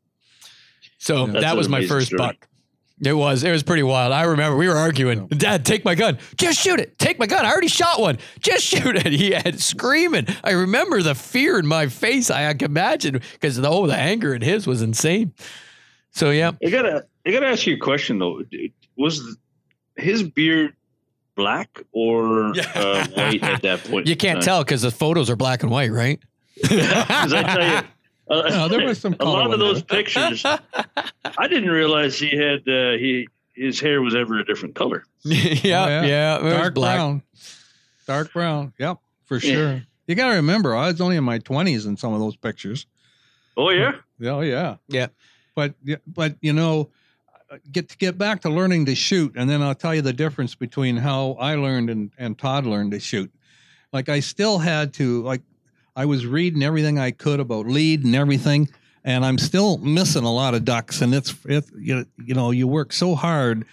[0.98, 2.18] so That's that was my first story.
[2.18, 2.48] buck
[3.02, 3.42] it was.
[3.42, 4.12] It was pretty wild.
[4.12, 5.26] I remember we were arguing.
[5.26, 6.18] Dad, take my gun.
[6.36, 6.96] Just shoot it.
[6.98, 7.44] Take my gun.
[7.44, 8.18] I already shot one.
[8.38, 9.06] Just shoot it.
[9.06, 10.26] He had screaming.
[10.44, 12.30] I remember the fear in my face.
[12.30, 15.34] I, I can imagine because the oh, the anger in his was insane.
[16.12, 18.42] So yeah, I gotta, I gotta ask you a question though.
[18.96, 19.36] Was
[19.96, 20.74] his beard
[21.36, 24.06] black or uh, white at that point?
[24.06, 26.20] you can't tell because the photos are black and white, right?
[26.62, 27.88] Because I tell you,
[28.30, 30.02] uh, No, there was some a lot of those there.
[30.02, 30.44] pictures.
[30.44, 35.04] I didn't realize he had uh, he his hair was ever a different color.
[35.22, 36.36] yeah, yeah, Oh, yeah.
[36.38, 36.96] It was dark black.
[36.96, 37.22] brown.
[38.06, 38.72] Dark brown.
[38.78, 39.54] Yep, for Yeah.
[39.54, 39.82] sure.
[40.06, 42.86] You got to remember, I was only in my twenties in some of those pictures.
[43.56, 45.06] Oh yeah, Oh yeah, Yeah.
[45.54, 46.90] But yeah, but you know,
[47.70, 50.54] get to get back to learning to shoot, and then I'll tell you the difference
[50.54, 53.32] between how I learned and and Todd learned to shoot.
[53.92, 55.42] Like I still had to like
[55.96, 58.68] I was reading everything I could about lead and everything,
[59.04, 61.00] and I'm still missing a lot of ducks.
[61.00, 63.64] And it's it you know you work so hard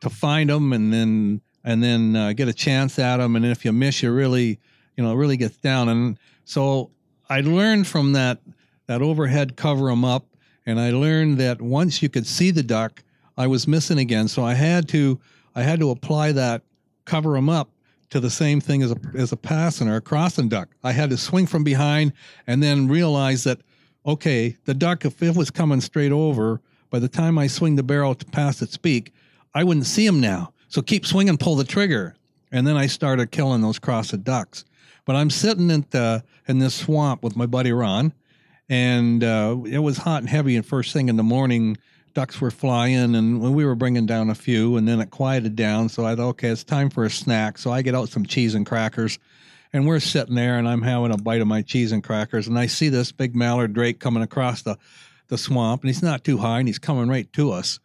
[0.00, 3.64] to find them, and then and then uh, get a chance at them, and if
[3.64, 4.58] you miss, you really
[4.96, 5.88] you know really gets down.
[5.88, 6.90] And so
[7.28, 8.38] I learned from that
[8.86, 10.26] that overhead cover them up,
[10.64, 13.02] and I learned that once you could see the duck,
[13.36, 14.28] I was missing again.
[14.28, 15.20] So I had to
[15.54, 16.62] I had to apply that
[17.04, 17.70] cover them up
[18.10, 20.68] to the same thing as a as a passing or a crossing duck.
[20.82, 22.12] I had to swing from behind
[22.46, 23.60] and then realize that
[24.04, 26.60] okay, the duck if it was coming straight over,
[26.90, 29.12] by the time I swing the barrel to pass its beak,
[29.54, 30.52] I wouldn't see him now.
[30.68, 32.14] So keep swinging, pull the trigger,
[32.52, 34.64] and then I started killing those crossed ducks.
[35.04, 38.12] But I'm sitting in the in this swamp with my buddy Ron,
[38.68, 40.56] and uh, it was hot and heavy.
[40.56, 41.76] And first thing in the morning,
[42.16, 45.86] ducks were flying and we were bringing down a few and then it quieted down.
[45.90, 47.58] So i thought okay it's time for a snack.
[47.58, 49.18] So i get out some cheese and crackers
[49.74, 52.58] and we're sitting there and i'm having a bite of my cheese and crackers and
[52.58, 54.78] i see this big mallard drake coming across the,
[55.28, 57.80] the swamp and he's not too high and he's coming right to us.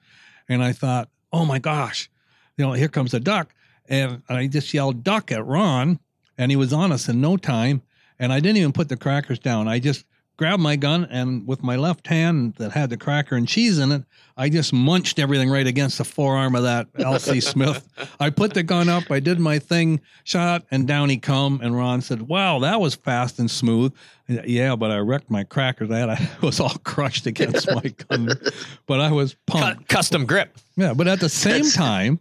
[0.48, 2.10] And i thought oh my gosh
[2.56, 3.54] you know here comes a duck.
[3.90, 6.00] And i just yelled duck at ron
[6.38, 7.82] and he was on us in no time
[8.18, 9.68] and i didn't even put the crackers down.
[9.68, 10.06] I just
[10.42, 13.92] grabbed my gun and with my left hand that had the cracker and cheese in
[13.92, 14.04] it,
[14.36, 17.88] I just munched everything right against the forearm of that LC Smith.
[18.20, 21.60] I put the gun up, I did my thing, shot, and down he come.
[21.62, 23.94] And Ron said, "Wow, that was fast and smooth."
[24.28, 25.92] Yeah, but I wrecked my crackers.
[25.92, 28.32] I had I was all crushed against my gun,
[28.88, 29.90] but I was pumped.
[29.90, 30.58] Custom grip.
[30.76, 32.18] Yeah, but at the same time,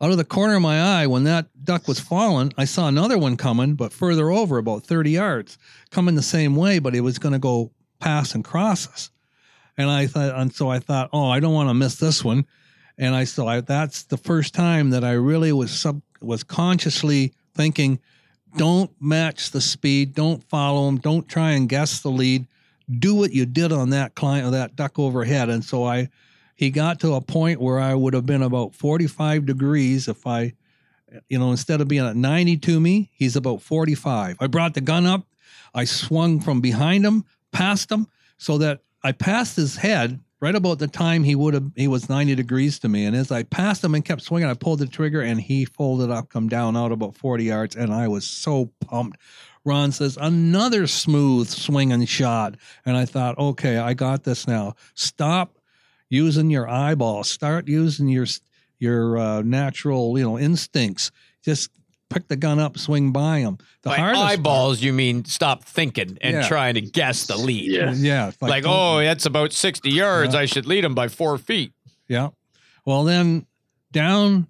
[0.00, 3.16] out of the corner of my eye, when that duck was falling, I saw another
[3.16, 5.58] one coming, but further over, about 30 yards,
[5.90, 9.10] coming the same way, but it was going to go pass and cross us.
[9.78, 12.46] And I thought, and so I thought, oh, I don't want to miss this one.
[12.98, 17.34] And I so I, that's the first time that I really was sub was consciously
[17.54, 18.00] thinking,
[18.56, 22.46] don't match the speed, don't follow him, don't try and guess the lead.
[22.90, 25.50] Do what you did on that client or that duck overhead.
[25.50, 26.08] And so I
[26.56, 30.54] he got to a point where I would have been about 45 degrees if I,
[31.28, 34.38] you know, instead of being at 90 to me, he's about 45.
[34.40, 35.26] I brought the gun up,
[35.74, 40.78] I swung from behind him, past him, so that I passed his head right about
[40.78, 43.04] the time he would have he was 90 degrees to me.
[43.04, 46.10] And as i passed him and kept swinging i pulled the trigger and he folded
[46.10, 49.18] up come down out about 40 yards and i was so pumped.
[49.64, 52.56] Ron says another smooth swinging shot.
[52.84, 54.74] And i thought okay i got this now.
[54.94, 55.56] Stop
[56.08, 57.30] using your eyeballs.
[57.30, 58.26] Start using your
[58.78, 61.10] your uh, natural, you know, instincts.
[61.44, 61.70] Just
[62.10, 63.58] pick the gun up, swing by them.
[63.82, 66.48] The By eyeballs, part, you mean stop thinking and yeah.
[66.48, 67.70] trying to guess the lead.
[67.70, 68.26] Yeah, yeah.
[68.40, 70.34] Like, like oh, that's about sixty yards.
[70.34, 70.40] Yeah.
[70.40, 71.72] I should lead him by four feet.
[72.08, 72.30] Yeah.
[72.84, 73.46] Well, then
[73.92, 74.46] down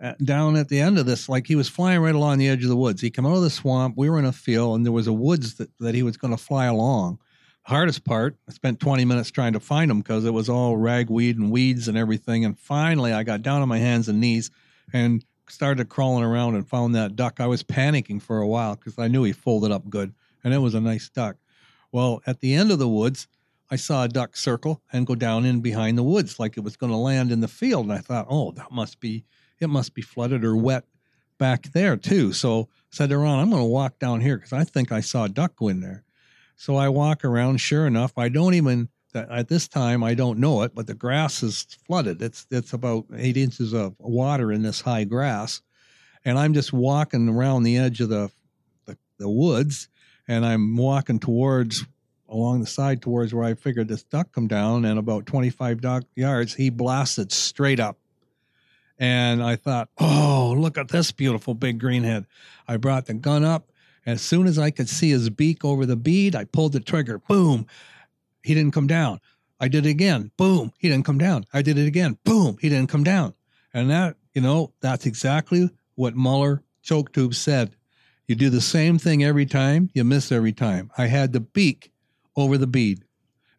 [0.00, 2.62] uh, down at the end of this, like he was flying right along the edge
[2.62, 3.00] of the woods.
[3.00, 3.94] He came out of the swamp.
[3.96, 6.36] We were in a field, and there was a woods that, that he was going
[6.36, 7.18] to fly along
[7.64, 11.38] hardest part, I spent 20 minutes trying to find them because it was all ragweed
[11.38, 12.44] and weeds and everything.
[12.44, 14.50] And finally, I got down on my hands and knees
[14.92, 17.40] and started crawling around and found that duck.
[17.40, 20.58] I was panicking for a while because I knew he folded up good and it
[20.58, 21.36] was a nice duck.
[21.90, 23.28] Well, at the end of the woods,
[23.70, 26.76] I saw a duck circle and go down in behind the woods like it was
[26.76, 27.86] going to land in the field.
[27.86, 29.24] And I thought, oh, that must be,
[29.58, 30.84] it must be flooded or wet
[31.38, 32.32] back there too.
[32.32, 35.00] So I said to Ron, I'm going to walk down here because I think I
[35.00, 36.03] saw a duck go in there.
[36.56, 37.58] So I walk around.
[37.58, 41.42] Sure enough, I don't even at this time I don't know it, but the grass
[41.42, 42.20] is flooded.
[42.20, 45.62] It's it's about eight inches of water in this high grass,
[46.24, 48.30] and I'm just walking around the edge of the
[48.86, 49.88] the, the woods,
[50.26, 51.84] and I'm walking towards
[52.28, 56.04] along the side towards where I figured this duck come down, and about 25 duck
[56.16, 57.98] yards, he blasted straight up.
[58.98, 62.26] And I thought, oh, look at this beautiful big greenhead.
[62.66, 63.70] I brought the gun up
[64.06, 67.18] as soon as I could see his beak over the bead, I pulled the trigger.
[67.18, 67.66] Boom.
[68.42, 69.20] He didn't come down.
[69.60, 70.30] I did it again.
[70.36, 70.72] Boom.
[70.78, 71.46] He didn't come down.
[71.52, 72.18] I did it again.
[72.24, 72.58] Boom.
[72.60, 73.34] He didn't come down.
[73.72, 77.74] And that, you know, that's exactly what Muller choke tube said.
[78.26, 80.90] You do the same thing every time, you miss every time.
[80.96, 81.92] I had the beak
[82.36, 83.04] over the bead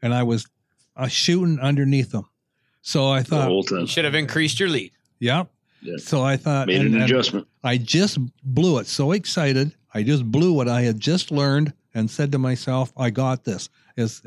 [0.02, 0.48] and I was
[0.96, 2.28] uh, shooting underneath them.
[2.82, 4.92] So I thought you should have increased your lead.
[5.20, 5.50] Yep.
[5.82, 5.98] Yeah.
[5.98, 7.48] So I thought made and, an adjustment.
[7.64, 12.12] I just blew it so excited I just blew what I had just learned and
[12.12, 13.70] said to myself, I got this.
[13.96, 14.22] Is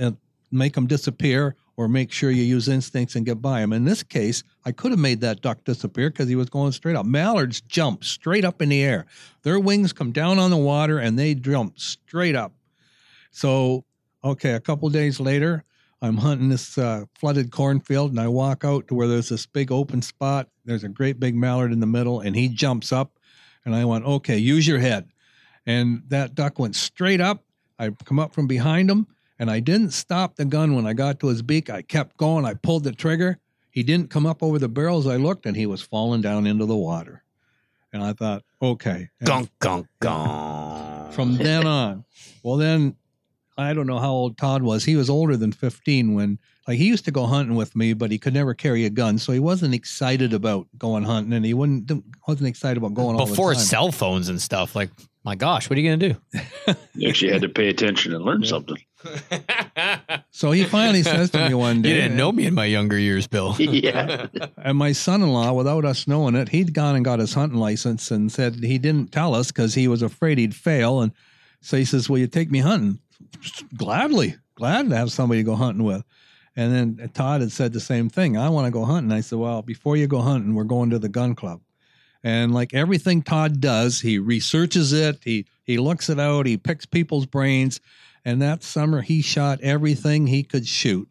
[0.51, 3.75] make them disappear or make sure you use instincts and get by them.
[3.75, 6.97] In this case, I could have made that duck disappear because he was going straight
[6.97, 7.05] up.
[7.05, 9.05] Mallards jump straight up in the air.
[9.43, 12.55] Their wings come down on the water and they jump straight up.
[13.31, 13.85] So,
[14.25, 15.65] okay, a couple days later,
[16.01, 19.71] I'm hunting this uh, flooded cornfield and I walk out to where there's this big
[19.71, 20.49] open spot.
[20.65, 23.19] There's a great big mallard in the middle and he jumps up.
[23.67, 25.11] And I went, okay, use your head
[25.69, 27.45] and that duck went straight up.
[27.79, 29.07] I come up from behind him,
[29.39, 31.69] and I didn't stop the gun when I got to his beak.
[31.69, 32.47] I kept going.
[32.47, 33.39] I pulled the trigger.
[33.71, 35.07] He didn't come up over the barrels.
[35.07, 37.23] I looked, and he was falling down into the water.
[37.93, 39.11] And I thought, okay.
[39.23, 41.13] Gunk, gunk, gunk.
[41.13, 42.05] From then on,
[42.43, 42.97] well, then
[43.59, 44.85] I don't know how old Todd was.
[44.85, 48.11] He was older than 15 when, like, he used to go hunting with me, but
[48.11, 51.53] he could never carry a gun, so he wasn't excited about going hunting, and he
[51.53, 51.91] wouldn't
[52.27, 54.91] wasn't excited about going all the Before cell phones and stuff, like
[55.29, 56.75] my gosh, what are you gonna do?
[56.95, 58.49] You actually had to pay attention and learn Yeah.
[58.49, 58.79] something.
[60.31, 62.99] So he finally says to me one day, you didn't know me in my younger
[62.99, 63.55] years, Bill.
[63.59, 64.29] Yeah.
[64.57, 68.33] And my son-in-law, without us knowing it, he'd gone and got his hunting license and
[68.33, 71.01] said he didn't tell us because he was afraid he'd fail.
[71.03, 71.13] And
[71.61, 73.01] so he says, "Will you take me hunting?"
[73.77, 76.05] Gladly, glad to have somebody to go hunting with.
[76.57, 78.37] And then Todd had said the same thing.
[78.39, 79.13] I want to go hunting.
[79.13, 81.61] I said, "Well, before you go hunting, we're going to the gun club."
[82.25, 85.19] And like everything Todd does, he researches it.
[85.25, 86.47] He he looks it out.
[86.47, 87.81] He picks people's brains.
[88.25, 91.09] And that summer, he shot everything he could shoot,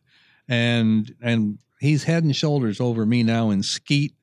[0.48, 4.14] and and he's head and shoulders over me now in skeet,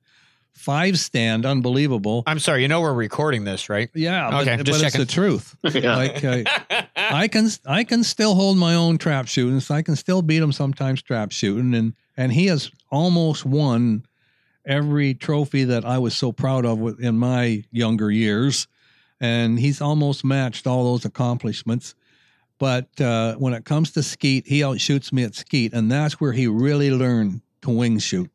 [0.52, 2.22] five stand, unbelievable.
[2.26, 3.88] I'm sorry, you know we're recording this, right?
[3.94, 5.06] Yeah, Okay, but just it's checking.
[5.06, 5.56] the truth.
[5.74, 5.96] yeah.
[5.96, 6.42] Like uh,
[6.96, 10.42] I can I can still hold my own trap shooting, so I can still beat
[10.42, 14.04] him sometimes trap shooting, and and he has almost won
[14.66, 18.66] every trophy that I was so proud of in my younger years,
[19.20, 21.94] and he's almost matched all those accomplishments.
[22.58, 26.32] But uh, when it comes to skeet, he outshoots me at skeet, and that's where
[26.32, 28.30] he really learned to wing shoot.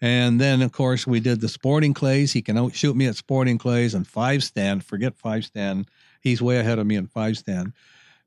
[0.00, 2.32] And then, of course, we did the sporting clays.
[2.32, 4.84] He can outshoot me at sporting clays and five stand.
[4.84, 5.88] Forget five stand.
[6.20, 7.72] He's way ahead of me in five stand.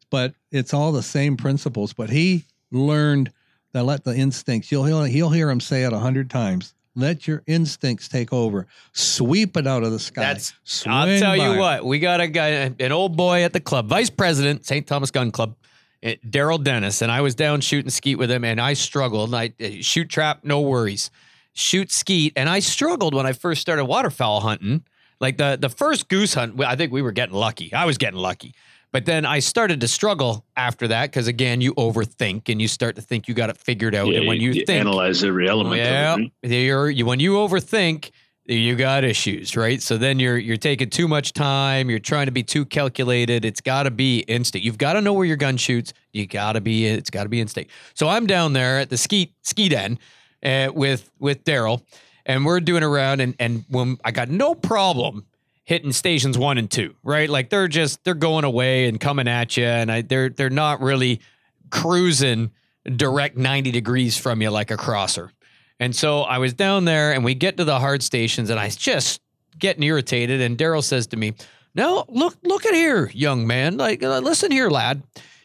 [0.09, 1.93] But it's all the same principles.
[1.93, 3.31] But he learned
[3.71, 4.69] that let the instincts.
[4.69, 6.73] You'll he'll, he'll hear him say it a hundred times.
[6.95, 8.67] Let your instincts take over.
[8.93, 10.21] Sweep it out of the sky.
[10.21, 10.53] That's-
[10.85, 11.53] I'll tell by.
[11.53, 14.85] you what, we got a guy, an old boy at the club, vice president, St.
[14.85, 15.55] Thomas Gun Club,
[16.03, 19.33] eh, Daryl Dennis, and I was down shooting skeet with him, and I struggled.
[19.33, 21.11] I eh, shoot trap, no worries.
[21.53, 24.83] Shoot skeet, and I struggled when I first started waterfowl hunting.
[25.19, 27.73] Like the the first goose hunt, I think we were getting lucky.
[27.73, 28.53] I was getting lucky.
[28.91, 32.95] But then I started to struggle after that because again, you overthink and you start
[32.97, 34.07] to think you got it figured out.
[34.07, 36.31] Yeah, and when you, think, analyze every element yeah, of it.
[36.43, 36.51] right?
[36.51, 38.11] you're, you, when you overthink,
[38.45, 39.81] you got issues, right?
[39.81, 41.89] So then you're you're taking too much time.
[41.89, 43.45] You're trying to be too calculated.
[43.45, 44.65] It's got to be instinct.
[44.65, 45.93] You've got to know where your gun shoots.
[46.11, 46.87] You got to be.
[46.87, 47.71] It's got to be instinct.
[47.93, 49.99] So I'm down there at the ski ski den
[50.43, 51.83] uh, with with Daryl,
[52.25, 55.25] and we're doing around, and and when I got no problem
[55.71, 57.29] hitting stations one and two, right?
[57.29, 60.81] Like they're just they're going away and coming at you, and I they're they're not
[60.81, 61.21] really
[61.69, 62.51] cruising
[62.97, 65.31] direct 90 degrees from you like a crosser.
[65.79, 68.67] And so I was down there and we get to the hard stations and I
[68.67, 69.21] just
[69.57, 71.35] getting irritated and Daryl says to me,
[71.73, 73.77] "No, look look at here, young man.
[73.77, 75.03] Like uh, listen here, lad."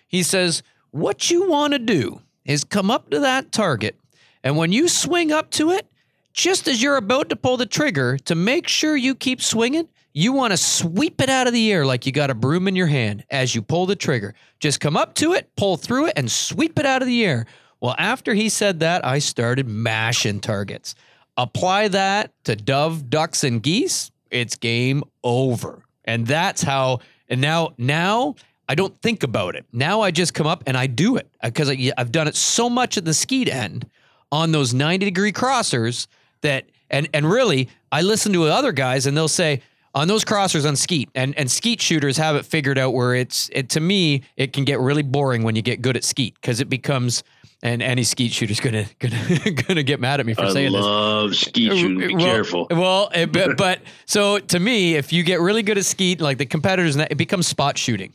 [0.09, 3.97] He says, "What you want to do is come up to that target
[4.43, 5.87] and when you swing up to it,
[6.33, 10.33] just as you're about to pull the trigger to make sure you keep swinging, you
[10.33, 12.87] want to sweep it out of the air like you got a broom in your
[12.87, 14.33] hand as you pull the trigger.
[14.61, 17.45] Just come up to it, pull through it, and sweep it out of the air.
[17.81, 20.95] Well, after he said that, I started mashing targets.
[21.37, 25.85] Apply that to dove, ducks, and geese, it's game over.
[26.07, 28.37] And that's how, and now, now,
[28.71, 29.67] I don't think about it.
[29.71, 32.97] Now I just come up and I do it because I've done it so much
[32.97, 33.87] at the skeet end
[34.33, 36.07] on those 90 degree crossers
[36.41, 39.63] that and and really I listen to other guys and they'll say
[39.97, 43.49] on those crossers on skeet and and skeet shooters have it figured out where it's
[43.53, 46.61] it to me it can get really boring when you get good at skeet because
[46.61, 47.25] it becomes
[47.63, 50.85] and any skeet shooter's gonna gonna gonna get mad at me for I saying this.
[50.85, 51.99] I love skeet uh, shooting.
[52.09, 52.67] Be Well- careful.
[52.71, 56.37] Well, it, but, but so to me, if you get really good at skeet, like
[56.37, 58.13] the competitors, and it becomes spot shooting.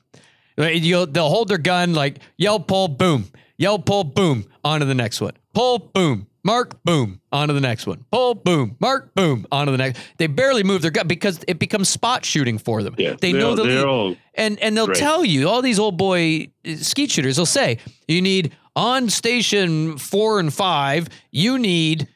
[0.57, 5.19] You'll they'll hold their gun like yell pull boom, yell pull boom onto the next
[5.19, 9.65] one, pull boom, mark boom on to the next one, pull boom, mark boom on
[9.67, 9.99] to the next.
[10.17, 12.95] They barely move their gun because it becomes spot shooting for them.
[12.97, 14.17] Yeah, they know the lead.
[14.35, 14.97] and and they'll Right.
[14.97, 17.35] tell you all these old boy uh, skeet shooters.
[17.35, 17.77] They'll say
[18.07, 21.07] you need on station four and five.
[21.31, 22.07] You need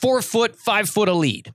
[0.00, 1.52] four foot, five foot a lead.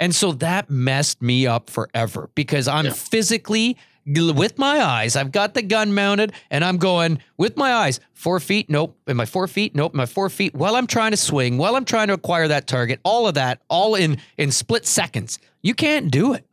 [0.00, 2.92] And so that messed me up forever because I'm Yeah.
[2.92, 3.76] physically
[4.08, 5.16] with my eyes.
[5.16, 8.70] I've got the gun mounted and I'm going with my eyes four feet.
[8.70, 8.96] Nope.
[9.06, 9.74] Am my four feet?
[9.74, 9.92] Nope.
[9.94, 10.54] Am I four feet?
[10.54, 13.62] While I'm trying to swing, while I'm trying to acquire that target, all of that,
[13.68, 15.38] all in in split seconds.
[15.62, 16.46] You can't do it.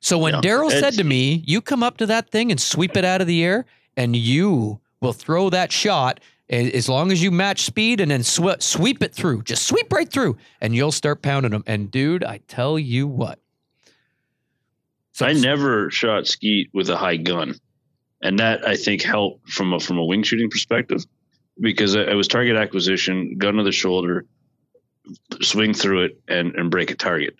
[0.00, 0.40] So when Yeah.
[0.40, 3.26] Daryl said to me, "You come up to that thing and sweep it out of
[3.26, 8.10] the air, and you will throw that shot." As long as you match speed and
[8.12, 11.64] then sw- sweep it through, just sweep right through, and you'll start pounding them.
[11.66, 13.40] And dude, I tell you what,
[15.22, 17.54] I never shot skeet with a high gun,
[18.22, 21.04] and that I think helped from a from a wing shooting perspective
[21.60, 24.26] because I, I was target acquisition, gun to the shoulder,
[25.42, 27.36] swing through it, and and break a target.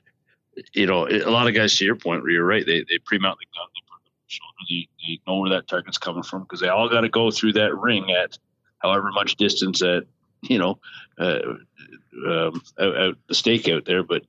[0.73, 2.99] You know, it- a lot of guys to your point where you're right, they they
[3.05, 6.43] pre mount the gun, they put shoulder, you, you know where that target's coming from
[6.43, 8.39] because they all got to go through that ring at
[8.79, 10.05] however much distance at
[10.43, 10.79] you know
[11.19, 11.41] uh,
[12.27, 14.03] um, out, out the stake out there.
[14.03, 14.23] But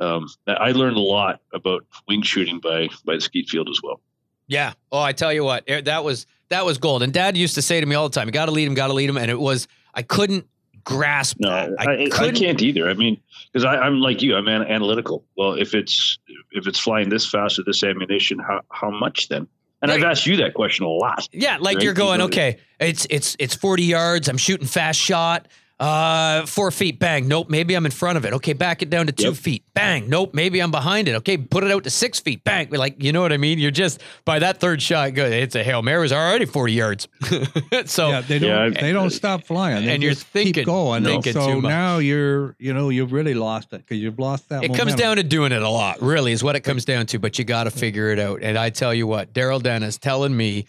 [0.00, 4.00] um, I learned a lot about wing shooting by by the skeet field as well.
[4.46, 4.72] Yeah.
[4.92, 7.02] Oh, I tell you what, eh, that was that was gold.
[7.02, 8.74] And Dad used to say to me all the time, "You got to lead him,
[8.74, 10.46] got to lead him," and it was I couldn't
[10.84, 11.70] grasp No, that.
[11.78, 12.88] I, I, couldn't- can't either.
[12.88, 13.20] I mean,
[13.52, 15.24] because I'm like you, I'm an- analytical.
[15.36, 16.18] Well, if it's
[16.52, 19.46] if it's flying this fast with this ammunition, how how much then?
[19.80, 21.28] And I've asked you that question a lot.
[21.30, 21.84] Yeah, like Right?
[21.84, 24.28] you're going, okay, it's it's it's 40 yards.
[24.28, 25.46] I'm shooting fast shot.
[25.80, 27.28] Uh, four feet, bang.
[27.28, 28.32] Nope, maybe I'm in front of it.
[28.32, 29.34] Okay, back it down to two Yep.
[29.36, 30.08] feet, bang.
[30.08, 31.14] Nope, maybe I'm behind it.
[31.16, 32.68] Okay, put it out to six feet, bang.
[32.70, 33.60] Like you know what I mean?
[33.60, 35.32] You're just by that third shot, good.
[35.32, 36.02] It's a hail mary.
[36.04, 37.06] It's already 40 yards.
[37.86, 39.86] so yeah, they don't Yeah, they don't stop flying.
[39.86, 41.04] They and you're just thinking- keep going.
[41.04, 41.68] thinking so too much.
[41.68, 44.64] now you're you know you've really lost it because you've lost that.
[44.64, 47.20] it comes down to doing it a lot, really, is what it comes down to.
[47.20, 48.42] But you got to figure it out.
[48.42, 50.66] And I tell you what, Daryl Dennis telling me,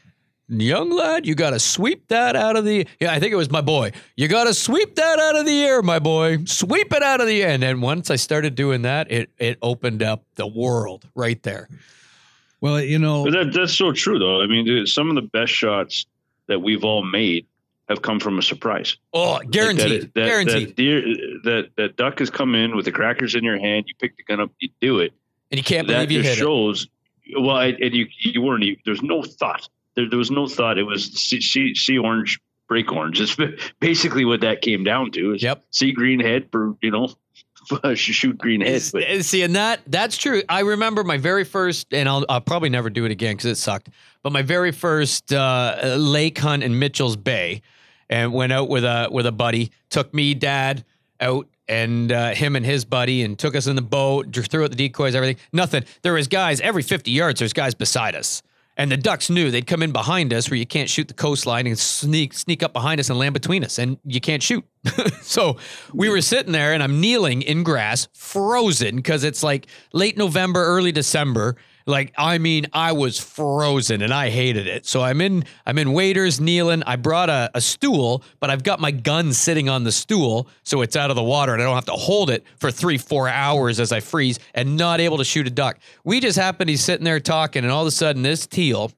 [0.50, 2.88] young lad, you got to sweep that out of the.
[3.00, 3.92] Yeah, I think it was my boy.
[4.18, 6.40] You got to sweep that out of the air, my boy.
[6.46, 7.50] Sweep it out of the air.
[7.50, 11.70] And then once I started doing that, it it opened up the world right there.
[12.62, 14.42] Well, you know, But that, that's so true, though.
[14.42, 16.06] I mean, dude, some of the best shots
[16.48, 17.46] that we've all made
[17.88, 18.98] have come from a surprise.
[19.14, 20.68] Oh, Like guaranteed, that, that, guaranteed.
[20.70, 21.02] That, deer,
[21.46, 23.86] that that duck has come in with the crackers in your hand.
[23.88, 25.14] You pick the gun up, you do it.
[25.52, 26.42] and you can't that believe you just hit it.
[26.42, 26.88] shows.
[27.38, 28.64] Well, and you you weren't.
[28.64, 29.70] even- There's no thought.
[30.00, 30.78] There, there was no thought.
[30.78, 32.40] It was see, see, see orange,
[32.70, 33.20] break orange.
[33.20, 33.36] It's
[33.80, 35.34] basically what that came down to.
[35.34, 35.66] Is Yep.
[35.72, 37.10] See green head for you know,
[37.96, 38.82] shoot green head.
[38.94, 40.42] But See, and that that's true.
[40.48, 43.56] I remember my very first, and I'll, I'll probably never do it again because it
[43.56, 43.90] sucked.
[44.24, 47.62] But my very first uh, lake hunt in Mitchell's Bay,
[48.10, 49.72] and went out with a with a buddy.
[49.90, 50.86] Took me, dad,
[51.20, 54.34] out, and uh, him and his buddy, and took us in the boat.
[54.34, 55.38] Threw out the decoys, everything.
[55.52, 55.84] Nothing.
[56.04, 57.40] There was guys every fifty yards.
[57.40, 58.42] There's guys beside us.
[58.80, 61.68] And the ducks knew they'd come in behind us where you can't shoot the coastline
[61.68, 64.64] and sneak sneak up behind us and land between us and you can't shoot.
[65.22, 65.58] so
[65.94, 70.64] we were sitting there and I'm kneeling in grass, frozen because it's like late November,
[70.64, 71.58] early December.
[71.86, 74.86] Like I mean, I was frozen and I hated it.
[74.86, 76.84] So I'm in I'm in waders kneeling.
[76.84, 80.82] I brought a, a stool, but I've got my gun sitting on the stool, so
[80.82, 83.28] it's out of the water and I don't have to hold it for three, four
[83.28, 85.80] hours as I freeze and not able to shoot a duck.
[86.04, 88.92] We just happened to be sitting there talking, and all of a sudden this teal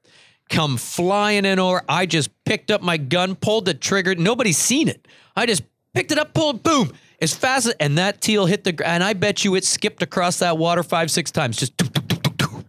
[0.48, 1.82] come flying in over.
[1.88, 4.14] I just picked up my gun, pulled the trigger.
[4.14, 5.08] Nobody's seen it.
[5.34, 5.62] I just
[5.94, 9.14] picked it up, pulled, boom, as fast as, and that teal hit the, and I
[9.14, 11.72] bet you it skipped across that water five, six times, just,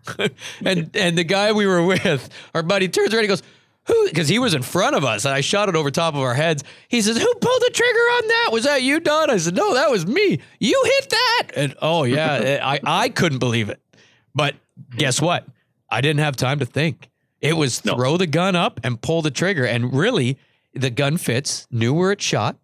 [0.66, 3.44] and and the guy we were with, our buddy turns around, he goes,
[3.86, 4.08] who?
[4.08, 6.34] Because he was in front of us, and I shot it over top of our
[6.34, 6.64] heads.
[6.88, 8.50] He says, "Who pulled the trigger on that?
[8.54, 10.40] Was that you, Don?" I said, "No, that was me.
[10.60, 13.82] You hit that." And oh yeah, eh, I I couldn't believe it.
[14.34, 14.56] But
[14.96, 15.46] guess what?
[15.90, 17.10] I didn't have time to think.
[17.42, 17.96] It was No.
[17.96, 20.38] throw the gun up and pull the trigger, and really,
[20.74, 21.68] the gun fits.
[21.70, 22.56] Knew where it shot.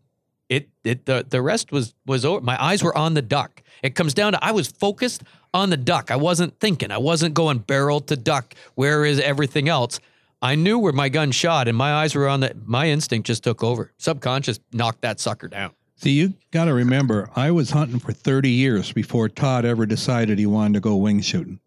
[0.47, 2.39] It it the the rest was was over.
[2.39, 3.61] My eyes were on the duck.
[3.83, 5.23] It comes down to I was focused
[5.53, 6.11] on the duck.
[6.11, 6.91] I wasn't thinking.
[6.91, 8.53] I wasn't going barrel to duck.
[8.75, 9.99] Where is everything else?
[10.41, 12.65] I knew where my gun shot, and my eyes were on that.
[12.65, 13.91] My instinct just took over.
[13.97, 15.71] Subconscious knocked that sucker down.
[15.97, 20.39] See, you got to remember, I was hunting for 30 years before Todd ever decided
[20.39, 21.59] he wanted to go wing shooting.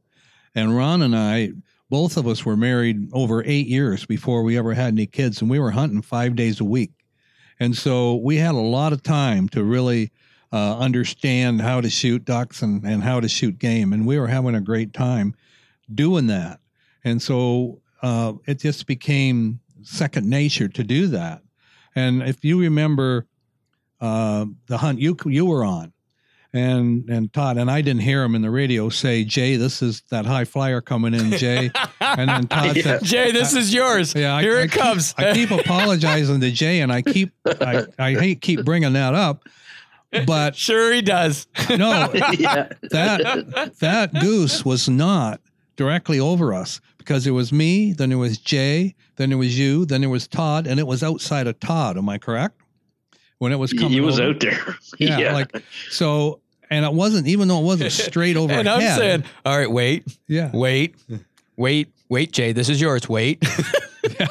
[0.54, 1.52] And Ron and I,
[1.90, 5.50] both of us were married over eight years before we ever had any kids, and
[5.50, 6.92] we were hunting five days a week.
[7.60, 10.10] And so we had a lot of time to really
[10.53, 13.92] uh, understand how to shoot ducks and, and how to shoot game.
[13.92, 15.34] And we were having a great time
[15.94, 16.61] doing that.
[17.05, 21.42] And so uh, it just became second nature to do that.
[21.94, 23.26] And if you remember
[24.00, 25.92] uh, the hunt you you were on,
[26.55, 30.03] and and Todd and I didn't hear him in the radio say, "Jay, this is
[30.11, 32.82] that high flyer coming in, Jay." And then Todd Yeah.
[32.82, 34.14] said, Jay, this is yours.
[34.14, 35.14] Yeah, I- Here I it keep- comes.
[35.18, 39.44] I keep apologizing to Jay, and I keep I, I hate keep bringing that up,
[40.26, 41.46] but sure he does.
[41.70, 45.40] no, yeah, that that goose was not
[45.76, 49.84] directly over us because it was me, then it was Jay, then it was you,
[49.84, 51.96] then it was Todd, and it was outside of Todd.
[51.96, 52.60] Am I correct?
[53.38, 54.30] When it was coming, he was over?
[54.30, 54.76] out there.
[54.98, 55.50] Yeah, like
[55.90, 56.40] so,
[56.70, 58.52] and it wasn't even though it wasn't straight over.
[58.52, 60.94] and I'm saying, all right, wait, yeah, wait,
[61.56, 63.08] wait, wait, Jay, this is yours.
[63.08, 63.44] Wait.
[64.20, 64.28] yeah.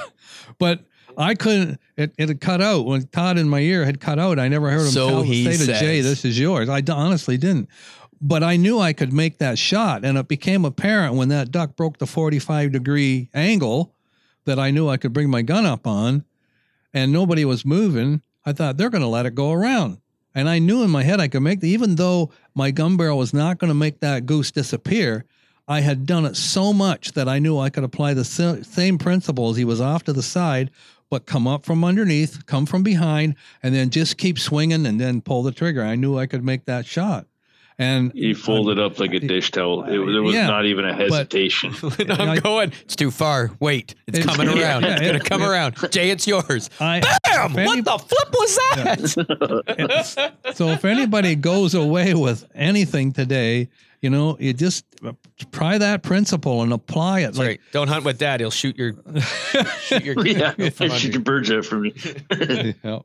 [0.58, 0.86] but
[1.18, 1.80] I couldn't.
[1.98, 4.40] It, it had cut out when Todd in my ear had cut out.
[4.40, 5.80] I never heard him So tell, he say to.
[5.80, 7.70] Jay, "This is yours." I d- honestly didn't,
[8.22, 11.76] but I knew I could make that shot, and it became apparent when that duck
[11.76, 13.94] broke the forty-five degree angle
[14.46, 16.24] that I knew I could bring my gun up on,
[16.94, 18.22] and nobody was moving.
[18.46, 20.00] I thought they're going to let it go around,
[20.34, 21.70] and I knew in my head I could make the.
[21.70, 25.26] Even though my gun barrel was not going to make that goose disappear,
[25.68, 29.58] I had done it so much that I knew I could apply the same principles.
[29.58, 30.72] He was off to the side,
[31.12, 35.22] but come up from underneath, come from behind, and then just keep swinging and then
[35.22, 35.84] pull the trigger.
[35.84, 37.28] I knew I could make that shot.
[37.78, 39.84] And He folded up like a dish towel.
[39.86, 41.74] It, there was Yeah, not even a hesitation.
[42.10, 42.72] I'm I- going.
[42.84, 43.50] It's too far.
[43.60, 44.84] Wait, it's It's- coming yeah, around.
[44.84, 45.76] yeah, it's gonna come it- around.
[45.92, 46.70] Jay, it's yours.
[46.80, 47.58] I, Bam!
[47.58, 50.54] any- What the flip was that?
[50.56, 53.70] so if anybody goes away with anything today,
[54.02, 54.84] you know, you just
[55.52, 57.24] try that principle and apply it.
[57.28, 57.62] That's right.
[57.72, 58.40] Don't hunt with dad.
[58.40, 58.94] He'll shoot your
[59.82, 61.08] shoot your yeah, from shoot under.
[61.12, 61.94] your birds out for me.
[62.84, 63.00] Yeah.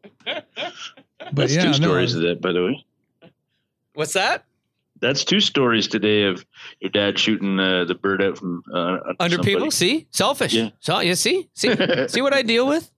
[1.33, 2.85] But That's yeah, two no, stories of that, by the way.
[3.95, 4.45] What's that?
[5.01, 6.47] That's two stories today of
[6.81, 9.55] your dad shooting uh, the bird out from uh, Under somebody.
[9.55, 9.71] people?
[9.71, 10.07] See?
[10.11, 10.55] Selfish.
[10.55, 10.71] Yeah.
[10.81, 11.49] So you see?
[11.55, 11.75] See?
[12.09, 12.91] see what I deal with?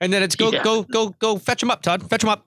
[0.00, 0.62] And then it's go, Yeah.
[0.64, 2.08] go, go, go fetch him up, Todd.
[2.10, 2.46] Fetch him up.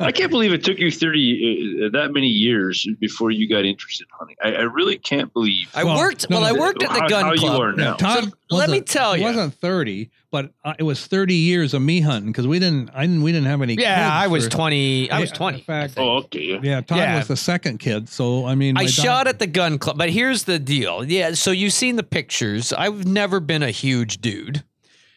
[0.00, 4.04] I can't believe it took you thirty uh, that many years before you got interested
[4.04, 4.36] in hunting.
[4.42, 5.70] I, I really can't believe.
[5.74, 7.56] I Well, worked no, well, I no, worked at the how, gun how club.
[7.58, 7.94] you are now.
[7.94, 9.24] Todd So let me wasn't- tell It you.
[9.24, 13.02] wasn't 30, but uh, it was 30 years of me hunting because we didn't, I
[13.06, 15.10] didn't, we didn't have any Yeah, kids I was for- 20.
[15.10, 15.58] I was 20.
[15.58, 16.40] In fact, oh, okay.
[16.42, 16.58] Yeah.
[16.62, 17.18] yeah, Todd Yeah.
[17.18, 18.08] was the second kid.
[18.08, 21.04] So, I mean, I shot dad- at the gun club, but here's the deal.
[21.04, 22.72] Yeah, so you've seen the pictures.
[22.72, 24.62] I've never been a huge dude.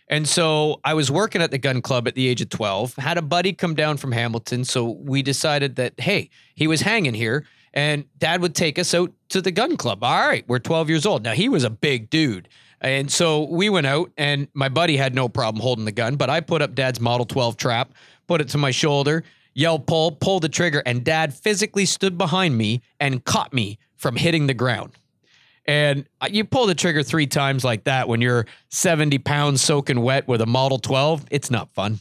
[0.10, 3.18] And so I was working at the gun club at the age of 12, had
[3.18, 4.66] a buddy come down from Hamilton.
[4.66, 9.12] So we decided that, hey, he was hanging here and dad would take us out
[9.30, 10.04] to the gun club.
[10.04, 11.24] All right, we're 12 years old.
[11.24, 12.50] Now he was a big dude.
[12.82, 16.30] And so we went out and my buddy had no problem holding the gun, but
[16.30, 17.94] I put up dad's Model 12 trap,
[18.28, 22.58] put it to my shoulder, yelled pull, pulled the trigger, and dad physically stood behind
[22.58, 24.94] me and caught me from hitting the ground.
[25.66, 30.28] And you pull the trigger three times like that when you're 70 pounds soaking wet
[30.28, 32.00] with a Model 12, it's not fun.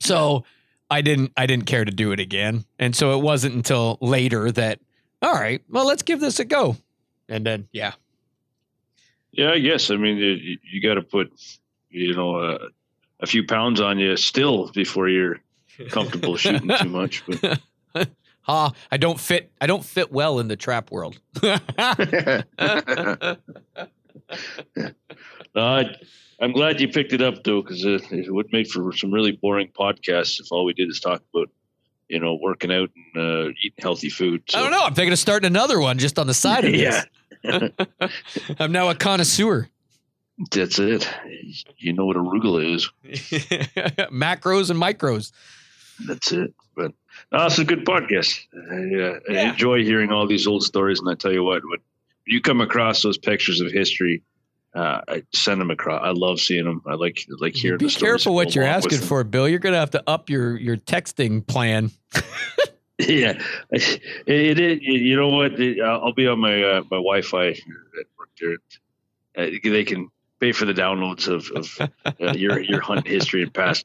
[0.00, 0.44] So
[0.90, 2.64] I didn't I didn't care to do it again.
[2.78, 4.80] And so it wasn't until later that,
[5.22, 6.76] all right, well, let's give this a go.
[7.28, 7.92] And then, yeah.
[9.32, 9.90] Yeah, I guess.
[9.90, 11.32] I mean, you, you got to put,
[11.90, 12.58] you know, uh,
[13.20, 15.40] a few pounds on you still before you're
[15.88, 17.24] comfortable shooting too much.
[17.26, 17.60] But
[18.46, 21.18] Ah, I don't fit I don't fit well in the trap world.
[25.56, 25.84] I,
[26.40, 29.32] I'm glad you picked it up though, because it, it would make for some really
[29.32, 31.48] boring podcasts if all we did is talk about,
[32.08, 34.42] you know, working out and uh, eating healthy food.
[34.54, 34.82] I don't know.
[34.82, 36.72] I'm thinking of starting another one just on the side of
[37.44, 38.56] this.
[38.58, 39.68] I'm now a connoisseur.
[40.50, 41.08] That's it.
[41.78, 42.90] You know what arugula is.
[44.10, 45.30] Macros and micros.
[46.06, 46.52] That's it.
[46.74, 46.92] But
[47.32, 48.40] no, it's a good podcast.
[48.54, 51.78] I, uh, I enjoy hearing all these old stories, and I tell you what, when
[52.26, 54.22] you come across those pictures of history,
[54.74, 56.02] uh, I send them across.
[56.04, 56.82] I love seeing them.
[56.86, 57.78] I like like hearing.
[57.78, 59.48] Be the stories careful what you're asking for, Bill.
[59.48, 61.90] You're gonna have to up your your texting plan.
[62.96, 63.42] Yeah,
[63.72, 65.58] it, it, it- You know what?
[65.60, 67.56] It- I'll be on my uh, my Wi-Fi at
[68.16, 68.56] work there.
[69.36, 71.90] Uh, they can pay for the downloads of, of
[72.20, 73.84] uh, your your hunt history and past.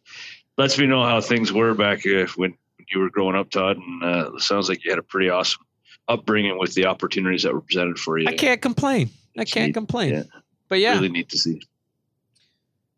[0.59, 2.53] Lets me know how things were back uh, when
[2.91, 3.77] you were growing up, Todd.
[3.77, 5.61] And uh, it sounds like you had a pretty awesome
[6.07, 8.27] upbringing with the opportunities that were presented for you.
[8.27, 9.09] I can't complain.
[9.37, 9.73] I It's can't neat.
[9.73, 10.13] complain.
[10.13, 10.23] Yeah.
[10.67, 11.61] But yeah, Really neat to see.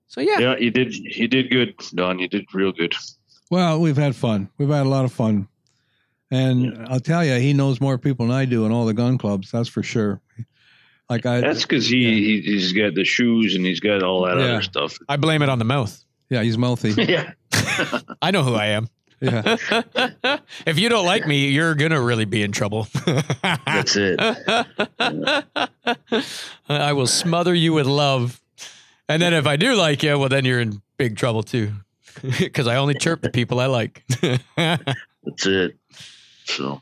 [0.08, 0.40] so yeah.
[0.40, 0.94] Yeah, you did.
[0.96, 2.20] You did good, Don.
[2.20, 2.94] You did real good.
[3.50, 4.50] Well, we've had fun.
[4.58, 5.48] We've had a lot of fun.
[6.30, 9.18] And I'll tell you, he knows more people than I do in all the gun
[9.18, 9.52] clubs.
[9.52, 10.22] That's for sure.
[11.10, 14.38] Like I, That's because he, he he's got the shoes and he's got all that
[14.38, 14.44] Yeah.
[14.46, 14.98] other stuff.
[15.10, 16.02] I blame it on the mouth.
[16.30, 16.92] yeah, he's mouthy.
[17.04, 17.34] yeah.
[18.22, 18.88] I know who I am.
[19.22, 19.56] Yeah,
[20.66, 22.88] if you don't like me, you're gonna really be in trouble.
[23.66, 24.20] That's it.
[26.70, 28.42] I will smother you with love.
[29.08, 31.72] And then if I do like you, well, then you're in big trouble too.
[32.40, 34.04] Because I only chirp the people I like.
[34.58, 35.78] That's it.
[36.46, 36.82] So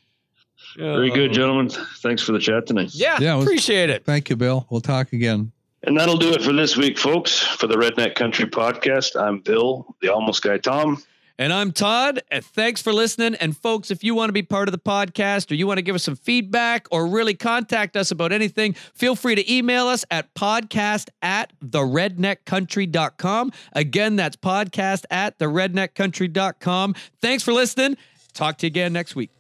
[0.76, 1.70] very good, uh, gentlemen.
[2.02, 2.90] Thanks for the chat tonight.
[2.94, 4.06] Yeah, Yeah, it was- appreciate it.
[4.06, 4.66] thank you, Bill.
[4.70, 5.52] We'll talk again.
[5.84, 7.40] And that'll do it for this week, folks.
[7.40, 11.02] For the Redneck Country Podcast, I'm Bill, the Almost Guy Tom.
[11.40, 12.22] And I'm Todd.
[12.30, 13.34] And thanks for listening.
[13.36, 15.82] And folks, if you want to be part of the podcast or you want to
[15.82, 20.04] give us some feedback or really contact us about anything, feel free to email us
[20.12, 23.54] at podcast at theredneckcountry.com.
[23.72, 26.96] Again, that's podcast at theredneckcountry.com.
[27.22, 27.96] Thanks for listening.
[28.34, 29.32] Talk to you again next week.